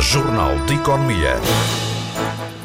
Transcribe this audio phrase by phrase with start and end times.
[0.00, 1.36] Jornal de Economia.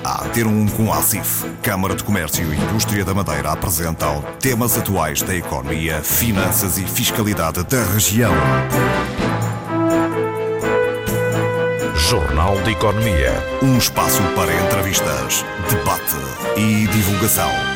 [0.04, 4.78] A ter um com a ACIF, Câmara de Comércio e Indústria da Madeira apresentam temas
[4.78, 8.34] atuais da economia, finanças e fiscalidade da região.
[11.96, 13.34] Jornal de Economia.
[13.62, 16.16] Um espaço para entrevistas, debate
[16.56, 17.73] e divulgação.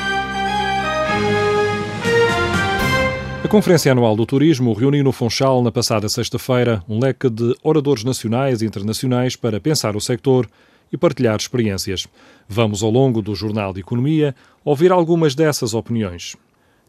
[3.47, 8.03] A Conferência Anual do Turismo reuniu no Funchal na passada sexta-feira um leque de oradores
[8.03, 10.49] nacionais e internacionais para pensar o sector
[10.91, 12.07] e partilhar experiências.
[12.45, 16.35] Vamos, ao longo do Jornal de Economia, ouvir algumas dessas opiniões.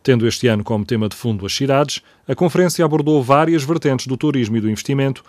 [0.03, 4.17] Tendo este ano como tema de fundo as cidades, a conferência abordou várias vertentes do
[4.17, 5.23] turismo e do investimento,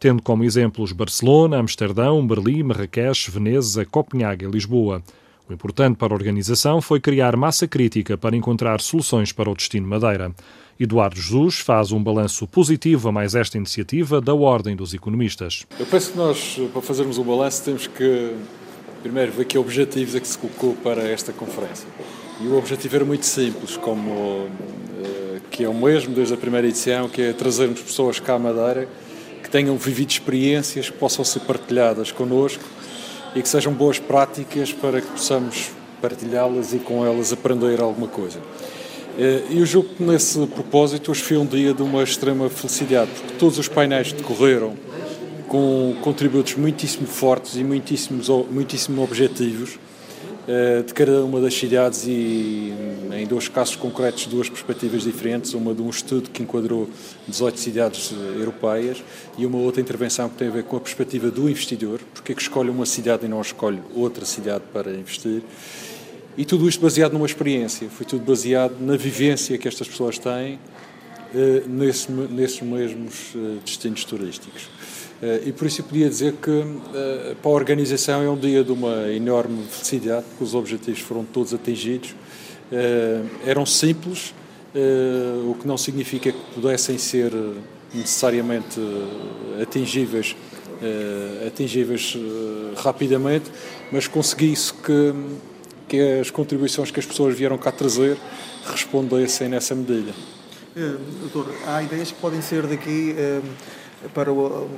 [0.00, 5.00] tendo como exemplos Barcelona, Amsterdão, Berlim, Marrakech, Veneza, Copenhague e Lisboa.
[5.48, 9.86] O importante para a organização foi criar massa crítica para encontrar soluções para o destino
[9.86, 10.32] Madeira.
[10.78, 15.66] Eduardo Jesus faz um balanço positivo a mais esta iniciativa da Ordem dos Economistas.
[15.78, 18.34] Eu penso que nós, para fazermos o balanço, temos que
[19.02, 21.86] primeiro ver que objetivos é que se colocou para esta conferência.
[22.40, 24.48] E o objetivo era muito simples, como
[25.50, 28.88] que é o mesmo desde a primeira edição, que é trazermos pessoas cá à Madeira
[29.42, 32.64] que tenham vivido experiências que possam ser partilhadas connosco
[33.34, 38.38] e que sejam boas práticas para que possamos partilhá-las e com elas aprender alguma coisa.
[39.18, 43.34] E eu julgo que nesse propósito hoje foi um dia de uma extrema felicidade, porque
[43.34, 44.74] todos os painéis decorreram
[45.48, 49.78] com contributos muitíssimo fortes e muitíssimos, muitíssimo objetivos
[50.86, 52.72] de cada uma das cidades e
[53.12, 56.90] em dois casos concretos duas perspectivas diferentes, uma de um estudo que enquadrou
[57.28, 59.02] 18 cidades europeias
[59.38, 62.34] e uma outra intervenção que tem a ver com a perspectiva do investidor, porque é
[62.34, 65.42] que escolhe uma cidade e não escolhe outra cidade para investir?
[66.36, 70.54] E tudo isto baseado numa experiência, foi tudo baseado na vivência que estas pessoas têm
[70.54, 73.32] uh, nesse, nesses mesmos
[73.64, 74.68] destinos turísticos.
[75.22, 76.64] Uh, e por isso eu podia dizer que
[77.40, 81.54] para a organização é um dia de uma enorme felicidade, porque os objetivos foram todos
[81.54, 82.14] atingidos.
[83.46, 84.34] eram simples,
[85.46, 87.32] o que não significa que pudessem ser
[87.94, 88.80] necessariamente
[89.60, 90.34] atingíveis,
[91.46, 92.16] atingíveis
[92.76, 93.50] rapidamente,
[93.92, 95.14] mas consegui-se que
[95.92, 98.16] que as contribuições que as pessoas vieram cá trazer
[98.64, 100.14] respondessem nessa medida.
[101.20, 103.14] Doutor, há ideias que podem ser daqui
[104.14, 104.68] para o,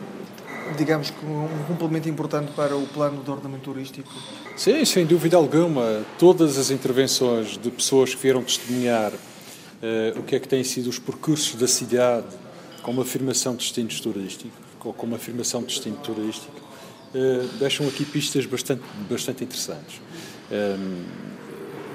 [0.76, 4.10] digamos que um complemento importante para o plano de ordenamento turístico?
[4.56, 6.04] Sim, sem dúvida alguma.
[6.18, 10.88] Todas as intervenções de pessoas que vieram testemunhar uh, o que é que têm sido
[10.88, 12.26] os percursos da cidade
[12.82, 14.52] como afirmação de destinos turísticos,
[14.84, 16.52] ou como afirmação de destino turístico,
[17.58, 20.02] deixam aqui pistas bastante, bastante interessantes.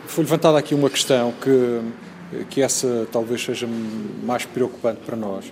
[0.08, 3.68] Foi levantada aqui uma questão que, que essa talvez seja
[4.24, 5.46] mais preocupante para nós.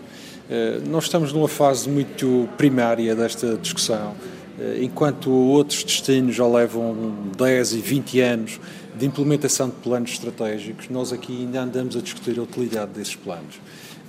[0.49, 4.15] Eh, nós estamos numa fase muito primária desta discussão,
[4.57, 8.59] eh, enquanto outros destinos já levam 10 e 20 anos
[8.95, 13.59] de implementação de planos estratégicos, nós aqui ainda andamos a discutir a utilidade desses planos.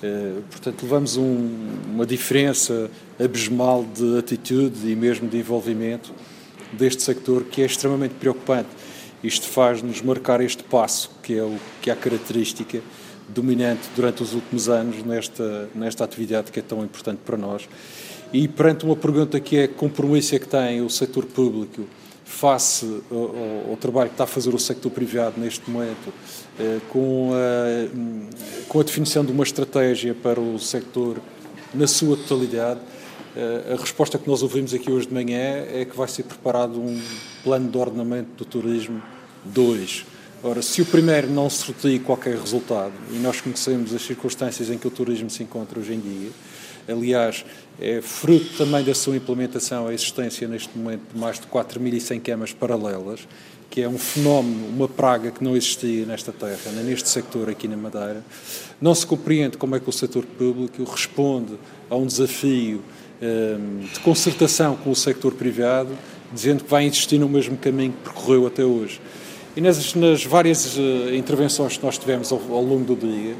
[0.00, 1.50] Eh, portanto, levamos um,
[1.92, 2.88] uma diferença
[3.18, 6.12] abismal de atitude e mesmo de envolvimento
[6.72, 8.68] deste sector que é extremamente preocupante.
[9.24, 12.80] Isto faz-nos marcar este passo, que é, o, que é a característica
[13.28, 17.68] dominante durante os últimos anos nesta, nesta atividade que é tão importante para nós.
[18.32, 21.84] E perante uma pergunta que é a compromisso que tem o setor público
[22.24, 26.12] face ao, ao, trabalho que está a fazer o sector privado neste momento,
[26.60, 31.16] eh, com, a, com a definição de uma estratégia para o sector
[31.74, 32.80] na sua totalidade,
[33.34, 36.78] eh, a resposta que nós ouvimos aqui hoje de manhã é que vai ser preparado
[36.78, 37.00] um
[37.42, 39.02] plano de ordenamento do turismo
[39.46, 40.04] 2.
[40.42, 44.86] Ora, se o primeiro não sorteia qualquer resultado, e nós conhecemos as circunstâncias em que
[44.86, 46.30] o turismo se encontra hoje em dia,
[46.88, 47.44] aliás,
[47.80, 52.52] é fruto também da sua implementação a existência neste momento de mais de 4.100 camas
[52.52, 53.26] paralelas,
[53.68, 57.68] que é um fenómeno, uma praga que não existia nesta terra, nem neste sector aqui
[57.68, 58.24] na Madeira.
[58.80, 61.54] Não se compreende como é que o setor público responde
[61.90, 62.82] a um desafio
[63.20, 65.90] Ehm, de concertação com o sector privado,
[66.32, 69.00] dizendo que vai insistir no mesmo caminho que percorreu até hoje.
[69.56, 73.34] E nas, nas várias uh, intervenções que nós tivemos ao, ao, longo do dia,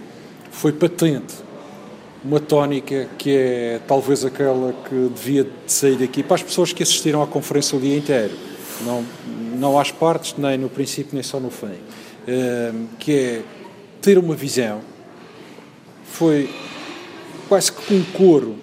[0.51, 1.35] foi patente
[2.25, 6.83] uma tónica que é talvez aquela que devia de sair daqui para as pessoas que
[6.83, 8.35] assistiram à conferência o dia inteiro,
[8.85, 9.05] não,
[9.57, 13.43] não às partes, nem no princípio, nem só no fim, uh, que é
[14.01, 14.81] ter uma visão.
[16.05, 16.51] Foi
[17.49, 18.57] quase que um coro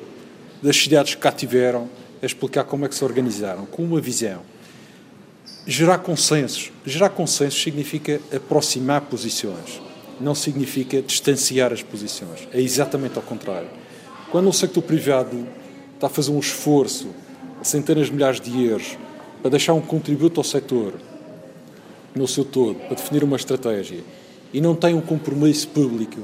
[0.61, 1.89] das cidades que cá tiveram
[2.21, 4.41] a explicar como é que se organizaram, com uma visão.
[5.67, 6.71] Gerar consensos.
[6.85, 9.81] Gerar consensos significa aproximar posições,
[10.19, 12.47] não significa distanciar as posições.
[12.51, 13.69] É exatamente ao contrário.
[14.31, 15.47] Quando o sector privado
[15.95, 17.07] está a fazer um esforço
[17.63, 18.97] centenas de milhares de euros
[19.41, 20.93] para deixar um contributo ao setor
[22.13, 23.99] no seu todo, para definir uma estratégia,
[24.53, 26.21] e não tem um compromisso público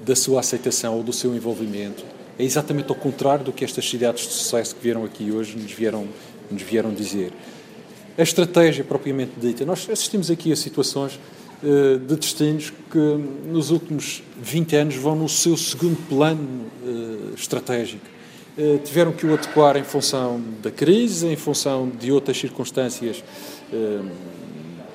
[0.00, 2.04] da sua aceitação ou do seu envolvimento,
[2.38, 5.70] é exatamente ao contrário do que estas cidades de sucesso que vieram aqui hoje nos
[5.70, 6.08] vieram,
[6.50, 7.32] nos vieram dizer.
[8.16, 11.18] A estratégia propriamente dita, nós assistimos aqui a situações
[11.60, 12.98] uh, de destinos que
[13.46, 18.06] nos últimos 20 anos vão no seu segundo plano uh, estratégico.
[18.56, 23.22] Uh, tiveram que o adequar em função da crise, em função de outras circunstâncias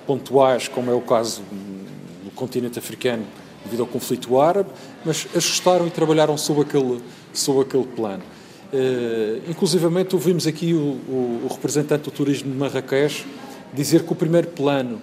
[0.07, 1.41] pontuais, como é o caso
[2.23, 3.25] do continente africano
[3.65, 4.69] devido ao conflito árabe,
[5.03, 7.01] mas ajustaram e trabalharam sob aquele,
[7.33, 8.23] sob aquele plano.
[8.71, 13.25] Uh, inclusivamente ouvimos aqui o, o, o, representante do turismo de Marrakech
[13.73, 15.01] dizer que o primeiro plano,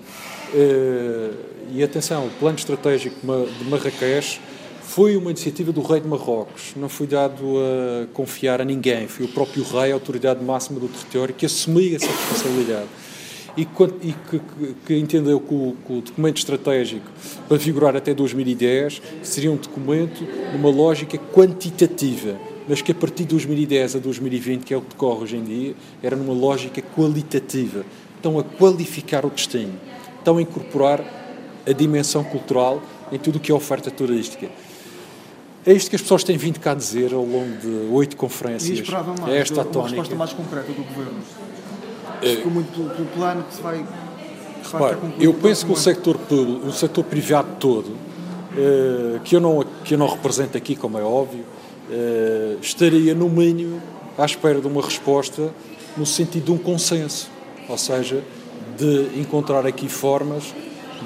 [0.55, 1.35] uh,
[1.73, 4.41] e atenção, o plano estratégico de Marrakech
[4.83, 9.27] foi uma iniciativa do rei de Marrocos, não foi dado a confiar a ninguém, foi
[9.27, 12.87] o próprio rei, a autoridade máxima do território, que assumia essa responsabilidade.
[13.57, 14.41] E, e que,
[14.87, 17.07] que, entendeu que o, que o, documento estratégico
[17.49, 20.23] para vigorar até 2010 seria um documento
[20.53, 24.91] numa lógica quantitativa, mas que a partir de 2010 a 2020, que é o que
[24.91, 27.85] decorre hoje em dia, era numa lógica qualitativa.
[28.17, 29.75] Estão a qualificar o destino,
[30.19, 31.05] estão a incorporar
[31.67, 32.83] a dimensão cultural
[33.13, 34.49] em tudo o que é oferta turística.
[35.65, 38.79] É isto que as pessoas têm vindo cá dizer ao longo de oito conferências.
[38.79, 39.89] E esperava mais, é esta uma tónica.
[39.91, 41.19] resposta mais concreta do Governo.
[42.23, 42.37] É.
[42.37, 43.85] Ficou muito pelo plano que se vai.
[44.63, 47.97] Que vai eu penso que o sector, público, o sector privado todo,
[48.57, 51.45] eh, que, eu não, que eu não represento aqui, como é óbvio,
[51.91, 53.81] eh, estaria no mínimo
[54.17, 55.53] à espera de uma resposta
[55.97, 57.31] no sentido de um consenso,
[57.69, 58.23] ou seja,
[58.77, 60.55] de encontrar aqui formas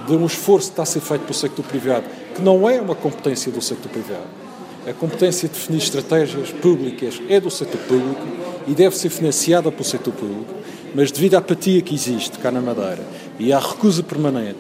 [0.07, 2.05] de um esforço que está a ser feito pelo sector privado,
[2.35, 4.41] que não é uma competência do sector privado.
[4.87, 8.23] A competência de definir estratégias públicas é do setor público
[8.67, 10.61] e deve ser financiada pelo setor público
[10.95, 13.05] mas devido à apatia que existe cá na Madeira
[13.39, 14.59] e à recusa permanente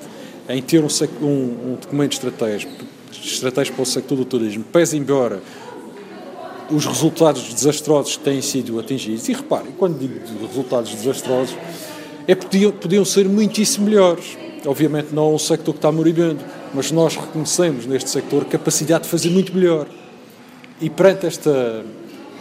[0.48, 0.88] em ter um,
[1.22, 2.72] um, um documento estratégico,
[3.12, 5.40] estratégico para o sector do turismo, pese embora
[6.70, 11.56] os resultados desastrosos que têm sido atingidos, e reparem, quando digo resultados desastrosos,
[12.26, 14.38] é podiam, podiam ser muitíssimo melhores.
[14.64, 16.44] Obviamente não é um sector que está moribundo,
[16.74, 19.86] mas nós reconhecemos neste sector capacidade de fazer muito melhor.
[20.80, 21.84] E perante esta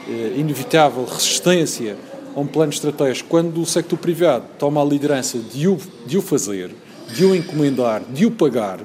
[0.07, 1.97] eh, inevitável resistência
[2.35, 6.21] a um plano estratégico, quando o sector privado toma a liderança de o, de o
[6.21, 6.71] fazer,
[7.13, 8.79] de o encomendar, de o pagar,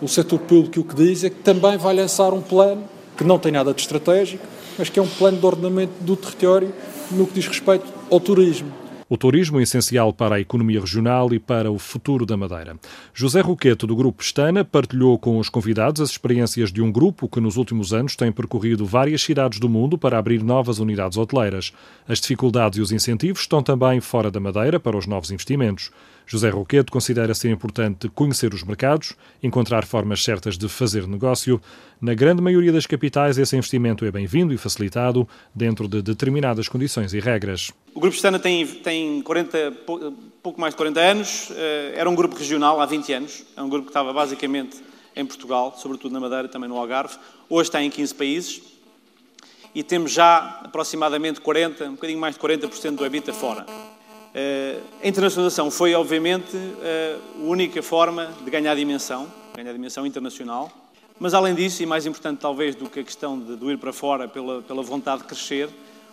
[0.00, 2.82] o setor público o que diz é que também vai lançar um plano
[3.16, 4.42] que não tem nada de estratégico,
[4.80, 6.72] mas que é um plano de ordenamento do território
[7.10, 8.72] no que diz respeito ao turismo.
[9.10, 12.78] O turismo é essencial para a economia regional e para o futuro da Madeira.
[13.12, 17.40] José Roqueto, do Grupo Pestana, partilhou com os convidados as experiências de um grupo que
[17.40, 21.72] nos últimos anos tem percorrido várias cidades do mundo para abrir novas unidades hoteleiras.
[22.08, 25.90] As dificuldades e os incentivos estão também fora da Madeira para os novos investimentos.
[26.30, 31.60] José Roqueto considera ser importante conhecer os mercados, encontrar formas certas de fazer negócio.
[32.00, 37.12] Na grande maioria das capitais, esse investimento é bem-vindo e facilitado dentro de determinadas condições
[37.14, 37.72] e regras.
[37.92, 39.72] O Grupo Estana tem, tem 40,
[40.40, 43.68] pouco mais de 40 anos, eh, era um grupo regional há 20 anos, é um
[43.68, 44.76] grupo que estava basicamente
[45.16, 47.16] em Portugal, sobretudo na Madeira, também no Algarve.
[47.48, 48.62] Hoje está em 15 países
[49.74, 53.66] e temos já aproximadamente 40, um bocadinho mais de 40% do EBITDA fora.
[54.32, 60.70] Eh, a internacionalização foi, obviamente, eh, a única forma de ganhar dimensão, ganhar dimensão internacional.
[61.18, 64.28] Mas, além disso, e mais importante talvez do que a questão de, ir para fora
[64.28, 65.68] pela, pela vontade de crescer,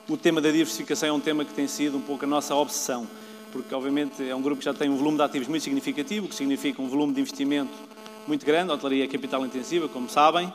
[0.10, 3.08] o tema da diversificação é um tema que tem sido um pouco a nossa obsessão,
[3.52, 6.36] porque, obviamente, é um grupo que já tem um volume de ativos muito significativo, que
[6.36, 7.72] significa um volume de investimento
[8.28, 10.52] muito grande, a hotelaria é capital intensiva, como sabem,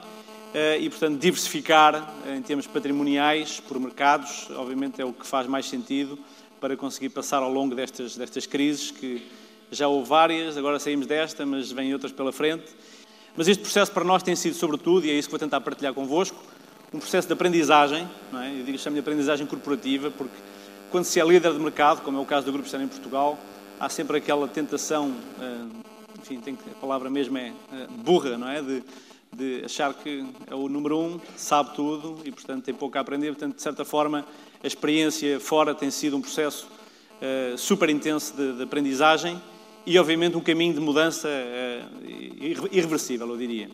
[0.52, 5.66] eh, e, portanto, diversificar em termos patrimoniais por mercados, obviamente, é o que faz mais
[5.66, 6.19] sentido
[6.62, 9.21] para conseguir passar ao longo destas, destas crises, que
[9.69, 12.66] já houve várias, agora saímos desta, mas vêm outras pela frente.
[13.37, 15.92] Mas este processo para nós tem sido, sobretudo, e é isso que vou tentar partilhar
[15.92, 16.40] convosco,
[16.95, 18.61] um processo de aprendizagem, não é?
[18.61, 20.37] eu digo chamo de aprendizagem corporativa, porque
[20.88, 23.37] quando se é líder de mercado, como é o caso do Grupo Estado em Portugal,
[23.81, 25.66] há sempre aquela tentação, eh,
[26.21, 28.62] enfim, tem, a palavra mesmo é eh, burra, não é?
[28.62, 28.85] De,
[29.33, 33.28] de achar que é o número um, sabe tudo e, portanto, tem pouco a aprender.
[33.31, 34.25] Portanto, de certa forma,
[34.62, 36.69] a experiência fora tem sido um processo
[37.21, 39.40] uh, super intenso de, de, aprendizagem
[39.85, 43.69] e, obviamente, um caminho de mudança uh, irreversível, eu diria.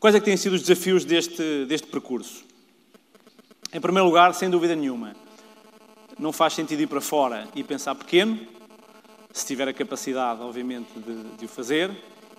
[0.00, 2.44] Quais é que têm sido os desafios deste, deste percurso?
[3.72, 5.14] Em primeiro lugar, sem dúvida nenhuma,
[6.18, 8.40] não faz sentido ir para fora e pensar pequeno,
[9.32, 11.90] se tiver a capacidade, obviamente, de, de o fazer.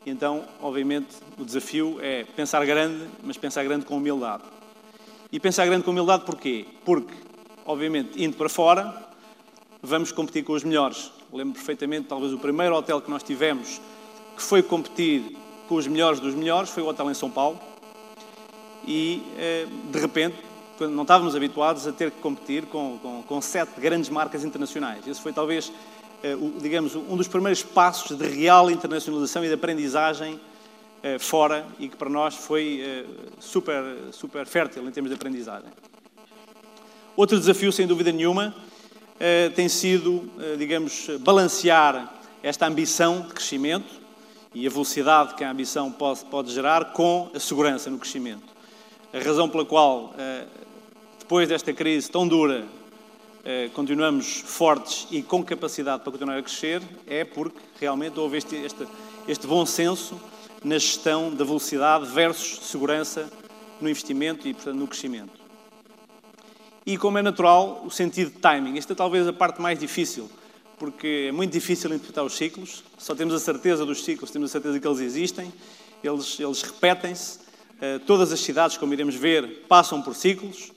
[0.05, 4.43] Então, obviamente, o desafio é pensar grande, mas pensar grande com humildade.
[5.29, 6.65] E pensar grande com humildade porquê?
[6.85, 7.13] Porque,
[7.65, 8.95] obviamente, indo para fora,
[9.81, 11.11] vamos competir com os melhores.
[11.33, 13.81] Lembro perfeitamente, talvez o primeiro hotel que nós tivemos
[14.37, 15.35] que foi competir
[15.67, 17.59] com os melhores dos melhores foi o hotel em São Paulo.
[18.87, 20.37] E, eh, de repente,
[20.79, 25.05] não estávamos habituados a ter que competir com, com, com sete grandes marcas internacionais.
[25.05, 25.73] Esse foi talvez,
[26.23, 30.39] eh, digamos, um dos primeiros passos de real internacionalização e de aprendizagem
[31.19, 33.05] fora e que para nós foi eh,
[33.39, 35.69] super, super fértil em termos de aprendizagem.
[37.15, 38.55] Outro desafio, sem dúvida nenhuma,
[39.55, 43.89] tem sido, digamos, balancear esta ambição de crescimento
[44.53, 48.45] e a velocidade que a ambição pode, pode gerar com a segurança no crescimento.
[49.11, 50.13] A razão pela qual
[51.27, 52.65] depois desta crise tão dura,
[53.43, 58.55] eh, continuamos fortes e com capacidade para continuar a crescer, é porque realmente houve este,
[58.55, 58.87] este,
[59.27, 60.17] este bom senso
[60.67, 63.31] na gestão da velocidade versus segurança
[63.79, 65.39] no investimento e, portanto, no crescimento.
[66.85, 68.77] E, como é natural, o sentido de timing.
[68.77, 70.29] Esta é talvez a parte mais difícil,
[70.77, 74.53] porque é muito difícil interpretar os ciclos, só temos a certeza dos ciclos, temos a
[74.53, 75.51] certeza que eles existem,
[76.03, 77.39] eles, eles repetem-se.
[77.79, 80.71] Eh, todas as cidades, como iremos ver, passam por ciclos.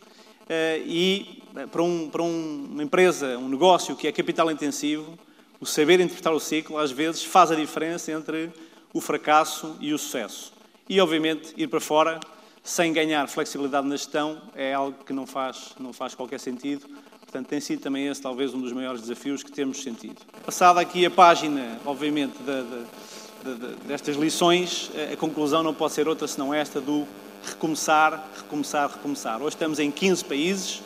[0.49, 5.19] Eh, e eh, para, um, para uma empresa, um negócio que é capital intensivo,
[5.61, 8.51] o saber interpretar o ciclo às vezes faz a diferença entre
[8.93, 10.53] o fracasso e o sucesso.
[10.89, 12.21] E, obviamente, ir para fora
[12.63, 16.87] sem ganhar flexibilidade na gestão é algo que não faz, não faz qualquer sentido.
[17.21, 20.17] Portanto, tem sido também esse talvez um dos maiores desafios que temos sentido.
[20.45, 26.09] Passada aqui a página, obviamente, de, de, de, destas lições, a conclusão não pode ser
[26.09, 27.07] outra senão esta do
[27.45, 29.41] recomeçar, recomeçar, recomeçar.
[29.41, 30.83] Hoje estamos em 15 países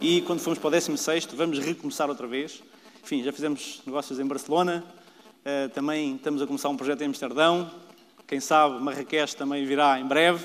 [0.00, 2.62] e quando formos para o 16 vamos recomeçar outra vez.
[3.02, 4.82] Enfim, já fizemos negócios em Barcelona,
[5.44, 7.70] uh, também estamos a começar um projeto em Amsterdão,
[8.26, 10.44] quem sabe Marrakech também virá em breve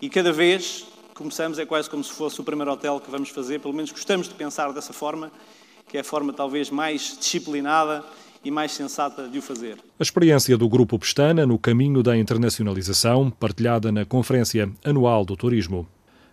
[0.00, 3.60] e cada vez começamos é quase como se fosse o primeiro hotel que vamos fazer,
[3.60, 5.30] pelo menos gostamos de pensar dessa forma,
[5.88, 8.04] que é a forma talvez mais disciplinada
[8.42, 9.76] e mais sensata de o fazer.
[9.98, 15.86] A experiência do Grupo Pestana no caminho da internacionalização, partilhada na Conferência Anual do Turismo.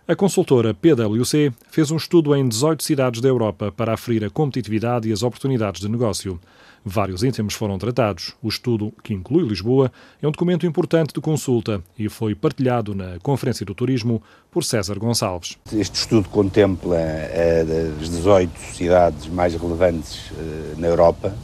[0.06, 5.06] A consultora PwC fez um estudo em 18 cidades da Europa para aferir a competitividade
[5.06, 6.40] e as oportunidades de negócio.
[6.84, 8.34] Vários itens foram tratados.
[8.42, 9.90] O estudo, que inclui Lisboa,
[10.22, 14.98] é um documento importante de consulta e foi partilhado na Conferência do Turismo por César
[14.98, 15.56] Gonçalves.
[15.72, 21.34] Este estudo contempla uh, as 18 cidades mais relevantes uh, na Europa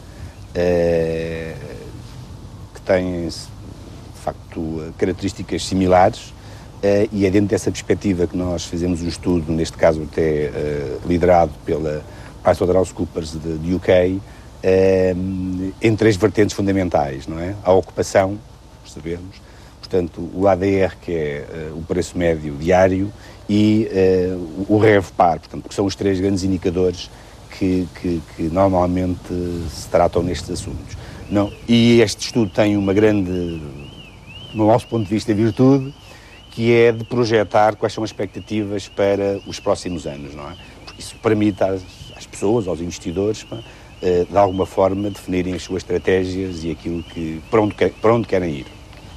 [0.55, 1.55] eh,
[2.73, 6.33] que têm, de facto, características similares
[6.81, 10.99] eh, e é dentro dessa perspectiva que nós fizemos um estudo, neste caso até eh,
[11.07, 12.05] liderado pela
[12.43, 14.21] PricewaterhouseCoopers de, de UK,
[15.81, 17.55] em três vertentes fundamentais, não é?
[17.63, 18.39] A ocupação,
[18.87, 19.37] sabemos,
[19.81, 23.13] portanto, o ADR, que é uh, o preço médio diário,
[23.49, 27.11] e uh, o REVPAR, portanto, que são os três grandes indicadores
[27.51, 29.29] que, que, que, normalmente
[29.71, 30.97] se tratam nestes assuntos.
[31.31, 33.61] Não, e este estudo tem uma grande,
[34.53, 35.95] no nosso ponto de vista, virtude,
[36.51, 40.57] que é de projetar quais são as expectativas para os próximos anos, não é?
[40.85, 41.83] Porque isso permite às,
[42.17, 43.59] às pessoas, aos investidores, eh,
[44.31, 48.51] de alguma forma definirem as suas estratégias e aquilo que, para, onde, para onde querem
[48.51, 48.67] ir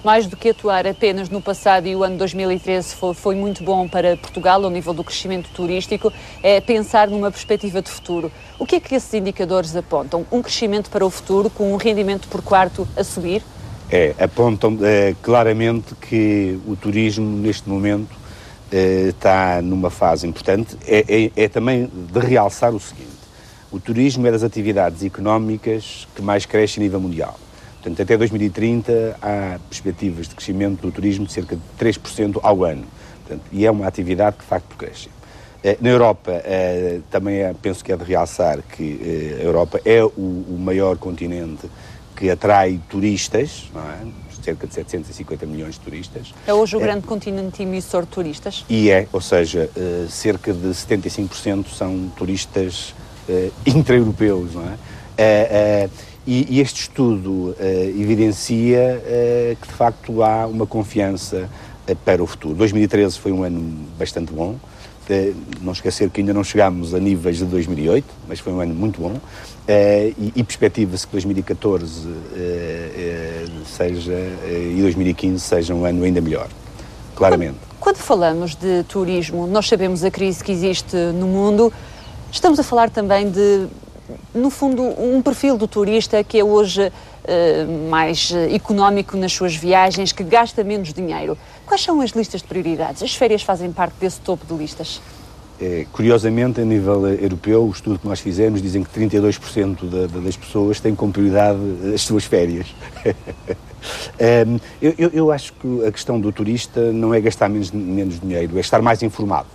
[0.08, 3.89] mais do que atuar apenas no passado e o ano 2013 foi, foi, muito bom
[3.89, 8.32] para Portugal ao nível do crescimento turístico, é pensar numa perspectiva de futuro.
[8.58, 10.25] O que é que esses indicadores apontam?
[10.32, 13.44] Um crescimento para o futuro com um rendimento por quarto a subir?
[13.91, 18.15] É, apontam é, claramente que o turismo neste momento
[18.72, 20.77] é, está numa fase importante.
[20.88, 23.16] É, é, é também de realçar o seguinte:
[23.71, 27.38] o turismo é das atividades económicas que mais cresce a nível mundial
[27.88, 32.83] Portanto, até 2030 há perspectivas de crescimento do turismo de cerca de 3% ao ano.
[33.25, 35.09] Portanto, e é uma atividade que, de facto, cresce.
[35.63, 39.00] Eh, na Europa, eh, também é, penso que é de realçar que
[39.39, 41.69] eh, a Europa é o, maior continente
[42.15, 44.43] que atrai turistas, é?
[44.43, 46.33] cerca de 750 milhões de turistas.
[46.45, 48.65] É hoje o grande continente emissor de turistas?
[48.69, 49.69] E é, ou seja,
[50.09, 52.93] cerca de 75% são turistas
[53.65, 55.89] intra-europeus, não é?
[56.27, 57.55] E, e este estudo uh,
[57.98, 61.50] evidencia uh, que, de facto, há uma confiança
[61.89, 62.53] uh, para o futuro.
[62.53, 64.57] 2013 foi um ano bastante bom.
[65.62, 69.00] não esquecer que ainda não chegámos a níveis de 2008, mas foi um ano muito
[69.00, 69.15] bom.
[70.19, 72.10] e, e perspectiva-se que 2014
[73.65, 74.12] seja,
[74.46, 76.50] e 2015 seja um ano ainda melhor,
[77.15, 77.55] claramente.
[77.79, 81.72] Quando, quando falamos de turismo, nós sabemos a crise que existe no mundo,
[82.38, 83.67] estamos a falar também de
[84.34, 90.12] no fundo, um perfil do turista que é hoje uh, mais económico nas suas viagens,
[90.12, 91.38] que gasta menos dinheiro.
[91.65, 93.03] Quais são as listas de prioridades?
[93.03, 95.01] As férias fazem parte desse topo de listas?
[95.60, 100.20] É, curiosamente, a nível europeu, o estudo que nós fizemos dizem que 32% da, da,
[100.20, 101.60] das pessoas têm como prioridade
[101.94, 102.67] as suas férias.
[104.48, 108.20] um, eu, eu, eu, acho que a questão do turista não é gastar menos, menos
[108.20, 109.48] dinheiro, é estar mais informado.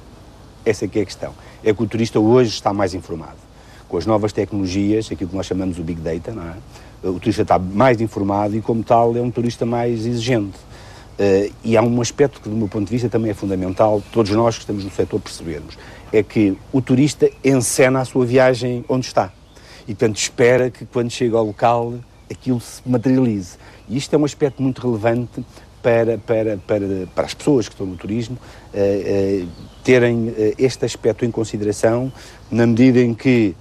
[0.65, 1.33] Essa é que é a questão.
[1.65, 3.37] É que o turista hoje está mais informado.
[3.89, 6.57] Com as novas tecnologias, aquilo que nós chamamos o Big Data, não é?
[7.09, 10.57] o turista está mais informado e, como tal, é um turista mais exigente.
[11.19, 14.31] Uh, e há um aspecto que, do meu ponto de vista, também é fundamental, todos
[14.33, 15.77] nós que estamos no setor percebermos,
[16.13, 19.33] é que o turista encena a sua viagem onde está.
[19.83, 21.95] E, portanto, espera que, quando chega ao local,
[22.31, 23.57] aquilo se materialize.
[23.89, 25.45] E isto é um aspecto muito relevante
[25.83, 28.39] para, para, para, para as pessoas que estão no turismo
[28.73, 29.49] uh, uh,
[29.83, 32.13] terem este aspecto em consideração,
[32.51, 33.55] na medida em que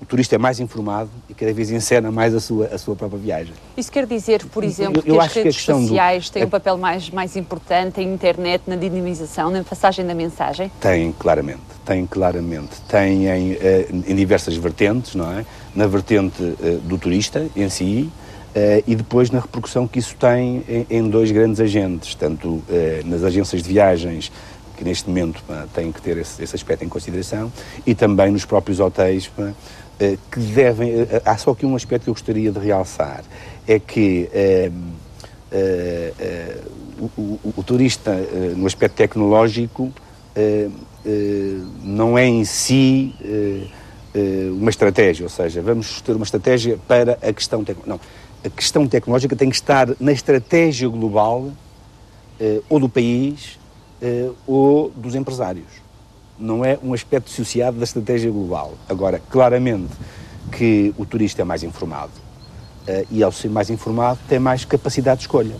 [0.00, 3.18] o turista é mais informado e cada vez encena mais a sua, a sua própria
[3.18, 3.52] viagem.
[3.76, 6.32] Isso quer dizer, por exemplo, eu, eu que as redes que sociais do...
[6.32, 10.70] têm um papel mais, mais importante, a internet, na dinamização, na passagem da mensagem?
[10.80, 12.80] Tem, claramente, tem claramente.
[12.88, 15.44] Tem em, eh, em diversas vertentes, não é?
[15.74, 16.42] Na vertente
[16.84, 18.08] do turista em si,
[18.86, 22.64] e depois na repercussão que isso tem em, dois grandes agentes, tanto uh,
[23.04, 24.32] nas agências de viagens,
[24.76, 25.42] que neste momento
[25.74, 27.52] têm que ter esse, esse, aspecto em consideração,
[27.84, 29.28] e também nos próprios hotéis,
[30.00, 30.92] eh, que devem.
[30.92, 33.24] Eh, há só aqui um aspecto que eu gostaria de realçar:
[33.66, 34.70] é que eh,
[37.00, 38.14] o, o, o, turista,
[38.56, 39.92] no aspecto tecnológico,
[41.82, 43.14] não é em si
[44.52, 47.88] uma estratégia, ou seja, vamos ter uma estratégia para a questão tecnológica.
[47.88, 51.50] Não, a questão tecnológica tem que estar na estratégia global
[52.68, 53.58] ou do país
[54.46, 55.88] ou dos empresários
[56.38, 58.74] não é um aspecto dissociado da estratégia global.
[58.88, 59.92] Agora, claramente
[60.52, 62.12] que o turista é mais informado
[62.86, 65.56] uh, e, ao ser mais informado, tem mais capacidade de escolha.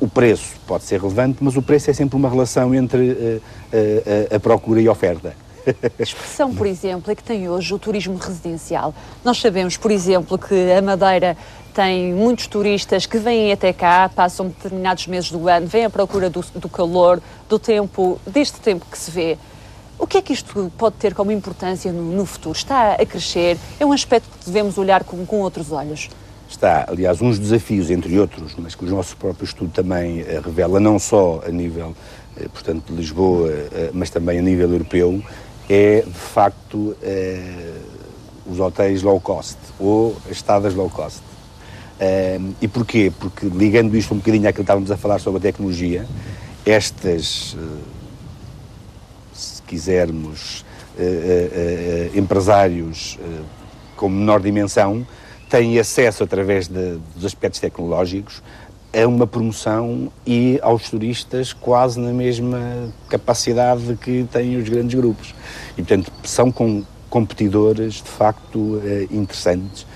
[0.00, 3.42] O preço pode ser relevante, mas o preço é sempre uma relação entre
[4.32, 5.34] a procura e a oferta.
[5.98, 8.94] Expressão, por exemplo, é que tem hoje o turismo residencial.
[9.24, 11.36] Nós sabemos, por exemplo, que a Madeira
[11.74, 16.28] tem muitos turistas que vêm até cá, passam determinados meses do ano, vêm à procura
[16.28, 19.38] do, do calor, do tempo, deste tempo que se vê.
[19.98, 22.56] O que é que isto pode ter como importância no, no futuro?
[22.56, 23.58] Está a crescer?
[23.78, 26.08] É um aspecto que devemos olhar com, com outros olhos?
[26.48, 30.80] Está, aliás, uns desafios, entre outros, mas que o nosso próprio estudo também uh, revela,
[30.80, 31.94] não só a nível,
[32.36, 35.22] uh, portanto, de Lisboa, uh, mas também a nível europeu,
[35.68, 36.96] é, de facto,
[38.46, 41.22] os hotéis low cost ou as estadas low cost.
[42.60, 43.12] e porquê?
[43.18, 46.06] Porque, ligando isto um bocadinho àquilo que estávamos a falar sobre a tecnologia,
[46.64, 47.54] estas
[49.68, 50.64] quisermos,
[50.98, 51.02] uh,
[52.14, 53.18] uh, empresários
[53.94, 55.06] com menor dimensão
[55.50, 58.42] têm acesso, através de, dos aspectos tecnológicos,
[58.92, 65.34] a uma promoção e aos turistas quase na mesma capacidade que têm os grandes grupos.
[65.72, 69.86] E, portanto, são com competidores, de facto, interessantes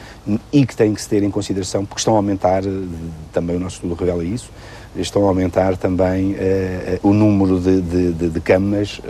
[0.53, 2.63] e que têm que se ter em consideração, porque estão a aumentar,
[3.33, 4.51] também o nosso estudo revela isso,
[4.97, 6.37] estão a aumentar também
[7.03, 9.01] o número de, de, de, de camas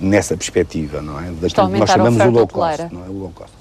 [0.00, 1.30] nessa perspectiva, não é?
[1.30, 3.08] Daquilo que nós chamamos o low cost, não é?
[3.08, 3.52] O low cost,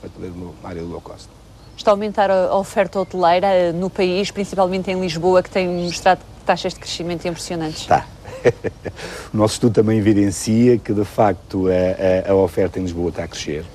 [0.64, 1.30] a área do low cost.
[1.78, 6.22] Está a aumentar a oferta hoteleira eh, no país, principalmente em Lisboa, que tem mostrado
[6.46, 7.82] taxas de crescimento impressionantes.
[7.82, 8.06] Está.
[9.34, 13.24] o nosso estudo também evidencia que, de facto, a, a, a oferta em Lisboa está
[13.24, 13.66] a crescer.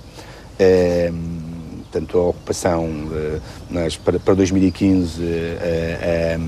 [0.59, 1.13] É,
[1.83, 6.39] portanto, a ocupação eh, nas, para, para 2015, é,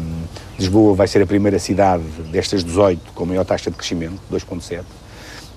[0.59, 4.83] Lisboa vai ser a primeira cidade destas 18 com maior taxa de crescimento, 2,7%.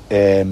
[0.09, 0.45] É,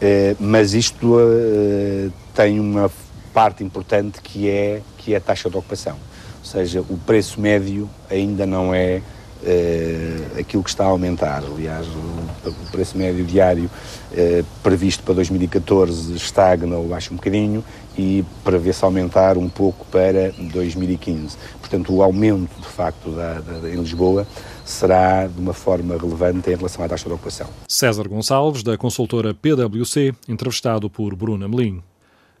[0.00, 2.90] é, mas isto é, tem uma
[3.32, 5.96] parte importante que é, que é a taxa de ocupação.
[6.38, 9.02] Ou seja, o preço médio ainda não é
[9.42, 11.42] Uh, aquilo que está a aumentar.
[11.42, 13.70] Aliás, o, preço médio diário
[14.12, 17.64] uh, previsto para 2014 estagna ou baixa um bocadinho
[17.96, 21.38] e prevê-se aumentar um pouco para 2015.
[21.58, 24.26] Portanto, o aumento, de facto, da, da, em Lisboa
[24.62, 27.48] será de uma forma relevante em relação à taxa de ocupação.
[27.66, 31.82] César Gonçalves, da consultora PwC, entrevistado por Bruna Melim.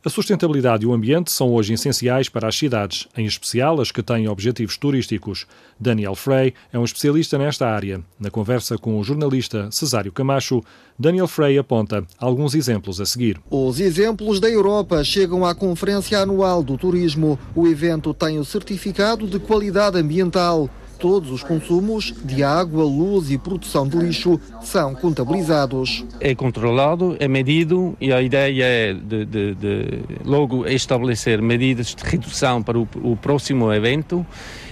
[0.02, 4.02] A sustentabilidade e o ambiente são hoje essenciais para as cidades, em especial as que
[4.02, 5.46] têm objetivos turísticos.
[5.78, 8.00] Daniel Frey é um especialista nesta área.
[8.18, 10.62] Na conversa com o jornalista Cesário Camacho,
[10.98, 13.38] Daniel Frey aponta alguns exemplos a seguir.
[13.50, 17.38] Os exemplos da Europa chegam à Conferência Anual do Turismo.
[17.54, 23.38] O evento tem o certificado de qualidade ambiental todos os consumos de água, luz e
[23.38, 26.04] produção de lixo são contabilizados.
[26.20, 32.04] É controlado, é medido e a ideia é de, de, de logo estabelecer medidas de
[32.04, 34.24] redução para o, o próximo evento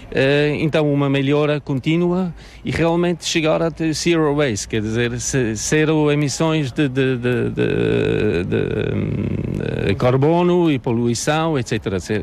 [0.08, 2.32] Uh, então, uma melhora contínua
[2.64, 5.12] e realmente chegar a zero waste, quer dizer,
[5.54, 7.50] zero emissões de, de, de,
[9.88, 11.72] de carbono e poluição, etc.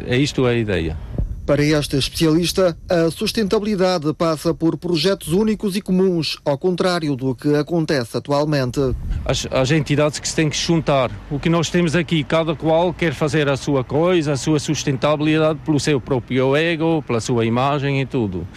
[0.08, 0.98] É isto a ideia.
[1.46, 7.54] Para este especialista, a sustentabilidade passa por projetos únicos e comuns, ao contrário do que
[7.54, 8.80] acontece atualmente.
[9.24, 11.12] As, as, entidades que se têm que juntar.
[11.30, 15.60] O que nós temos aqui, cada qual quer fazer a sua coisa, a sua sustentabilidade
[15.64, 18.48] pelo seu próprio ego, pela sua imagem e tudo.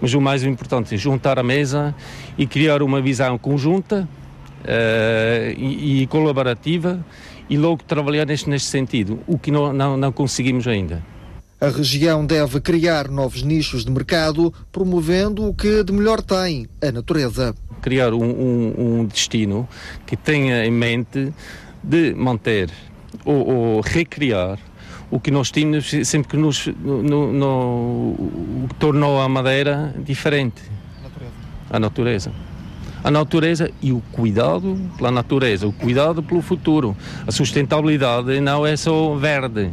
[0.00, 1.92] Mas o mais importante é juntar a mesa
[2.38, 4.08] e criar uma visão conjunta
[4.62, 7.04] uh, e, e, colaborativa
[7.50, 11.02] e logo trabalhar neste, neste sentido, o que não, não, não conseguimos ainda.
[11.60, 16.92] A região deve criar novos nichos de mercado, promovendo o que de melhor tem, a
[16.92, 17.52] natureza.
[17.82, 19.68] Criar um, um, um destino
[20.06, 21.32] que tenha em mente
[21.82, 22.70] de manter
[23.24, 24.58] ou, ou, recriar
[25.10, 30.62] o que nós tínhamos sempre que nos no, no, tornou a Madeira diferente.
[31.70, 32.30] A natureza.
[33.02, 36.96] A natureza e o cuidado pela natureza, o cuidado pelo futuro.
[37.26, 39.70] A sustentabilidade não é só verde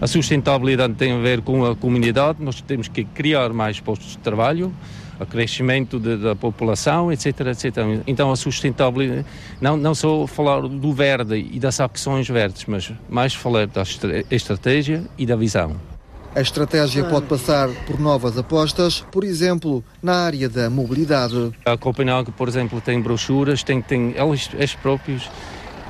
[0.00, 4.18] a sustentabilidade tem a ver com a comunidade, nós temos que criar mais postos de
[4.18, 4.72] trabalho,
[5.18, 7.76] o crescimento de, da população, etc, etc.
[8.06, 9.26] Então a sustentabilidade,
[9.60, 13.82] não, não só falar do verde e das ações verdes, mas mais falar da
[14.30, 15.97] estratégia e da visão.
[16.34, 21.52] A estratégia pode passar por novas apostas, por exemplo, na área da mobilidade.
[21.64, 25.28] A Copenhague, por exemplo, tem brochuras, tem, tem eles, eles próprios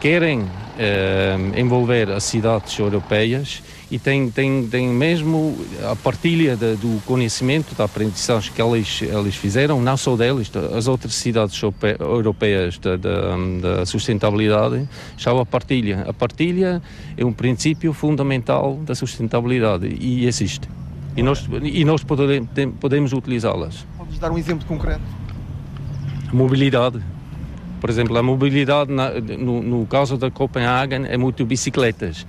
[0.00, 0.48] querem
[0.78, 5.56] eh, envolver as cidades europeias e tem, tem, tem mesmo
[5.90, 10.86] a partilha de, do conhecimento, da aprendizagem que eles, eles fizeram, não só deles, as
[10.86, 11.60] outras cidades
[11.98, 16.04] europeias da, da, da sustentabilidade, já a partilha.
[16.06, 16.82] A partilha
[17.16, 20.68] é um princípio fundamental da sustentabilidade e existe.
[21.16, 22.48] E nós, e nós podemos,
[22.78, 23.86] podemos utilizá-las.
[23.96, 25.02] Podes dar um exemplo concreto?
[26.32, 27.02] Mobilidade.
[27.80, 32.26] Por exemplo, a mobilidade, na, no, no caso da Copenhague, é muito bicicletas.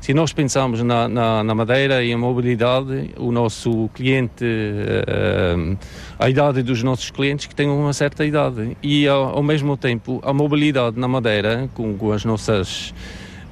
[0.00, 5.78] Se nós pensamos na, na, na Madeira e a mobilidade, o nosso cliente, uh,
[6.18, 8.76] a idade dos nossos clientes que têm uma certa idade.
[8.82, 12.92] E ao, ao mesmo tempo a mobilidade na Madeira com, com as nossas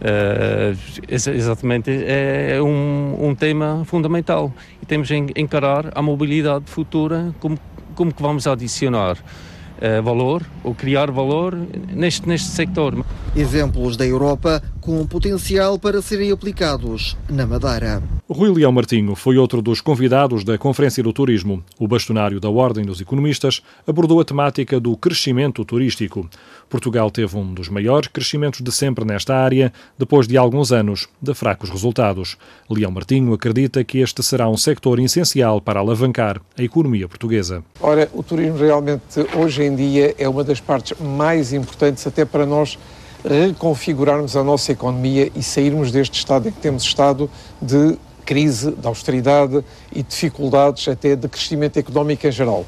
[0.01, 0.75] Uh,
[1.07, 4.51] exatamente, é um, um tema fundamental.
[4.83, 7.59] E temos de encarar a mobilidade futura como,
[7.95, 9.19] como que vamos adicionar
[10.03, 11.57] valor ou criar valor
[11.95, 13.05] neste, neste sector.
[13.35, 18.03] Exemplos da Europa com potencial para serem aplicados na Madeira.
[18.29, 21.63] Rui Leão Martinho foi outro dos convidados da Conferência do Turismo.
[21.79, 26.29] O bastonário da Ordem dos Economistas abordou a temática do crescimento turístico.
[26.69, 31.35] Portugal teve um dos maiores crescimentos de sempre nesta área, depois de alguns anos de
[31.35, 32.37] fracos resultados.
[32.71, 37.65] Leão Martinho acredita que este será um sector essencial para alavancar a economia portuguesa.
[37.81, 39.03] Ora, o turismo realmente
[39.37, 42.79] hoje em dia é uma das partes mais importantes até para nós
[43.25, 47.31] reconfigurarmos a nossa economia e sairmos deste estado em que temos estado
[47.61, 52.65] de crise, de austeridade e dificuldades até de crescimento económico em geral.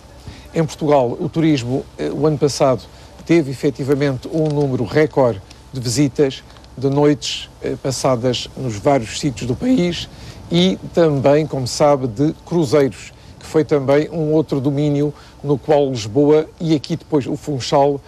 [0.55, 2.83] Em Portugal, o turismo, eh, o ano passado,
[3.25, 5.41] teve efetivamente um número recorde
[5.73, 6.43] de visitas,
[6.77, 10.09] de noites eh, passadas nos vários sítios do país
[10.51, 13.12] e também, como sabe, de cruzeiros,
[13.53, 15.12] foi também um outro domínio
[15.45, 18.01] no qual Lisboa e aqui depois o Funchal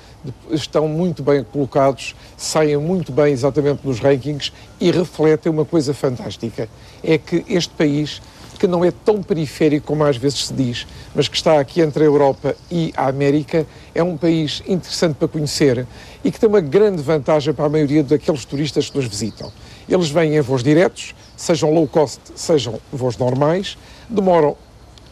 [0.51, 6.67] estão muito bem colocados, saem muito bem exatamente nos rankings e refletem uma coisa fantástica:
[7.03, 8.23] é que este país,
[8.59, 12.05] que não é tão periférico como às vezes se diz, mas que está aqui entre
[12.05, 15.87] a Europa e a América, é um país interessante para conhecer
[16.25, 19.53] e que tem uma grande vantagem para a maioria daqueles turistas que nos visitam.
[19.87, 23.77] Eles vêm em voos diretos, sejam low cost, sejam voos normais,
[24.09, 24.57] demoram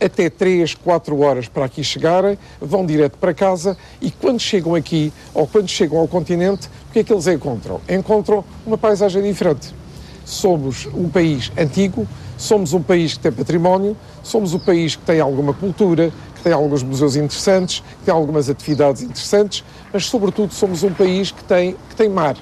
[0.03, 5.13] até 3, 4 horas para aqui chegarem, vão direto para casa e quando chegam aqui
[5.33, 7.81] ou quando chegam ao continente, o que é que eles encontram?
[7.89, 9.75] Encontram uma paisagem diferente.
[10.25, 15.21] Somos um país antigo, somos um país que tem património, somos um país que tem
[15.21, 20.83] alguma cultura, que tem alguns museus interessantes, que tem algumas atividades interessantes, mas sobretudo somos
[20.83, 22.37] um país que tem, que tem mar,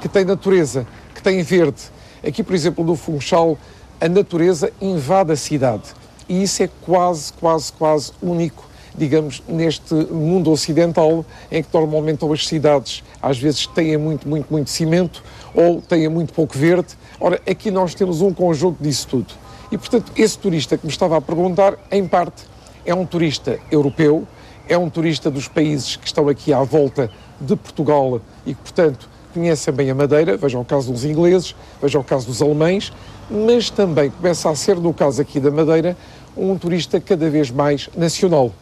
[0.00, 1.82] que tem natureza, que tem verde.
[2.26, 3.56] Aqui, por exemplo, no Funchal,
[4.00, 5.99] a natureza invade a cidade
[6.30, 8.64] e isso é quase, quase, quase único,
[8.94, 14.46] digamos, neste mundo ocidental, em que normalmente ou as cidades às vezes têm muito, muito,
[14.48, 16.94] muito cimento ou têm muito pouco verde.
[17.18, 19.34] Ora, aqui nós temos um conjunto disso tudo.
[19.72, 22.44] E, portanto, esse turista que me estava a perguntar, em parte,
[22.86, 24.24] é um turista europeu,
[24.68, 29.08] é um turista dos países que estão aqui à volta de Portugal e que, portanto,
[29.34, 32.92] conhecem bem a Madeira, vejam o caso dos ingleses, vejam o caso dos alemães,
[33.30, 35.96] mas também começa a ser, no caso aqui da Madeira,
[36.48, 38.52] um turista cada vez mais nacional.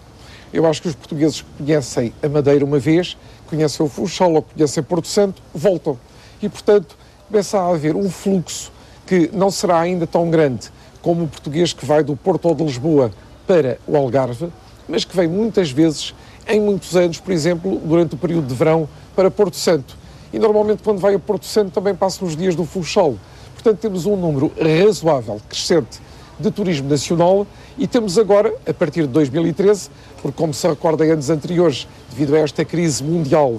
[0.53, 4.83] Eu acho que os portugueses conhecem a Madeira uma vez, conhecem o Funchal ou conhecem
[4.83, 5.99] Porto Santo, voltam.
[6.43, 6.97] E, portanto,
[7.29, 8.73] começa a haver um fluxo
[9.07, 12.65] que não será ainda tão grande como o português que vai do Porto ou de
[12.65, 13.13] Lisboa
[13.47, 14.49] para o Algarve,
[14.89, 16.15] mas que vem muitas vezes,
[16.47, 19.97] em muitos anos, por exemplo, durante o período de verão, para Porto Santo.
[20.33, 23.17] E normalmente, quando vai a Porto Santo, também passa os dias do Funchal.
[23.55, 24.53] Portanto, temos um número
[24.85, 26.01] razoável, crescente,
[26.39, 27.47] de turismo nacional
[27.79, 29.89] e temos agora, a partir de 2013,
[30.21, 33.57] porque, como se recorda em anos anteriores, devido a esta crise mundial,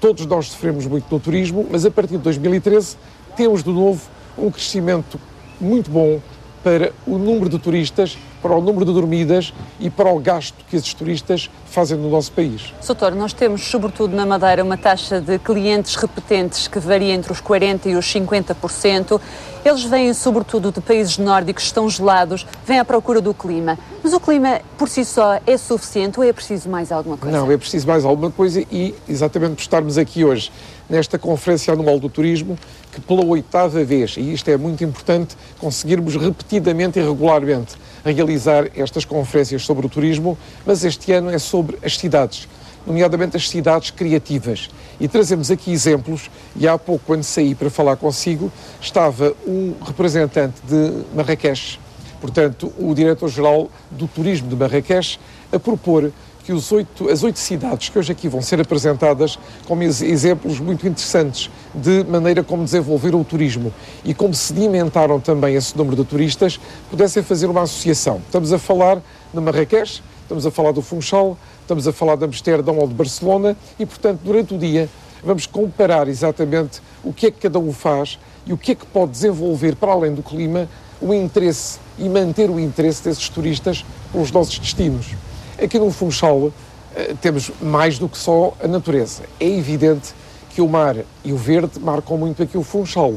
[0.00, 2.96] todos nós sofremos muito no turismo, mas a partir de 2013
[3.36, 4.00] temos de novo
[4.38, 5.18] um crescimento
[5.60, 6.20] muito bom
[6.62, 10.76] para o número de turistas, para o número de dormidas e para o gasto que
[10.76, 12.72] esses turistas fazem no nosso país.
[12.80, 17.42] Soutor, nós temos, sobretudo na Madeira, uma taxa de clientes repetentes que varia entre os
[17.42, 19.20] 40% e os 50%.
[19.64, 23.76] Eles vêm, sobretudo, de países nórdicos, estão gelados, vêm à procura do clima.
[24.00, 27.36] Mas o clima, por si só, é suficiente ou é preciso mais alguma coisa?
[27.36, 30.52] Não, é preciso mais alguma coisa e, exatamente por estarmos aqui hoje
[30.88, 32.56] nesta Conferência Anual do Turismo,
[32.92, 37.74] que pela oitava vez, e isto é muito importante, conseguirmos repetidamente e regularmente
[38.12, 42.48] realizar estas conferências sobre o turismo, mas este ano é sobre as cidades,
[42.86, 44.70] nomeadamente as cidades criativas.
[44.98, 50.54] E trazemos aqui exemplos, e há pouco, quando saí para falar consigo, estava um representante
[50.66, 51.78] de Marrakech,
[52.20, 55.18] portanto, o diretor-geral do turismo de Marrakech,
[55.52, 56.10] a propor
[56.46, 60.86] que os oito, as oito cidades que hoje aqui vão ser apresentadas como exemplos muito
[60.86, 66.60] interessantes de maneira como desenvolveram o turismo e como sedimentaram também esse número de turistas,
[66.88, 68.22] pudessem fazer uma associação.
[68.24, 69.02] Estamos a falar
[69.34, 73.56] de Marrakech, estamos a falar do Funchal, estamos a falar de Amsterdão ou de Barcelona
[73.76, 74.88] e, portanto, durante o dia
[75.24, 78.86] vamos comparar exatamente o que é que cada um faz e o que é que
[78.86, 80.68] pode desenvolver para além do clima
[81.00, 85.25] o interesse e manter o interesse desses turistas pelos nossos destinos.
[85.62, 86.52] Aqui no Funchal
[86.94, 89.22] eh, temos mais do que só a natureza.
[89.40, 90.14] É evidente
[90.50, 93.14] que o mar e o verde marcam muito aqui o Funchal.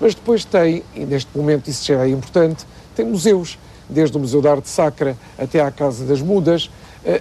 [0.00, 2.64] Mas depois tem, e neste momento isso já é importante,
[2.96, 3.58] tem museus,
[3.90, 6.70] desde o Museu da Arte Sacra até à Casa das Mudas.
[7.04, 7.20] Eh,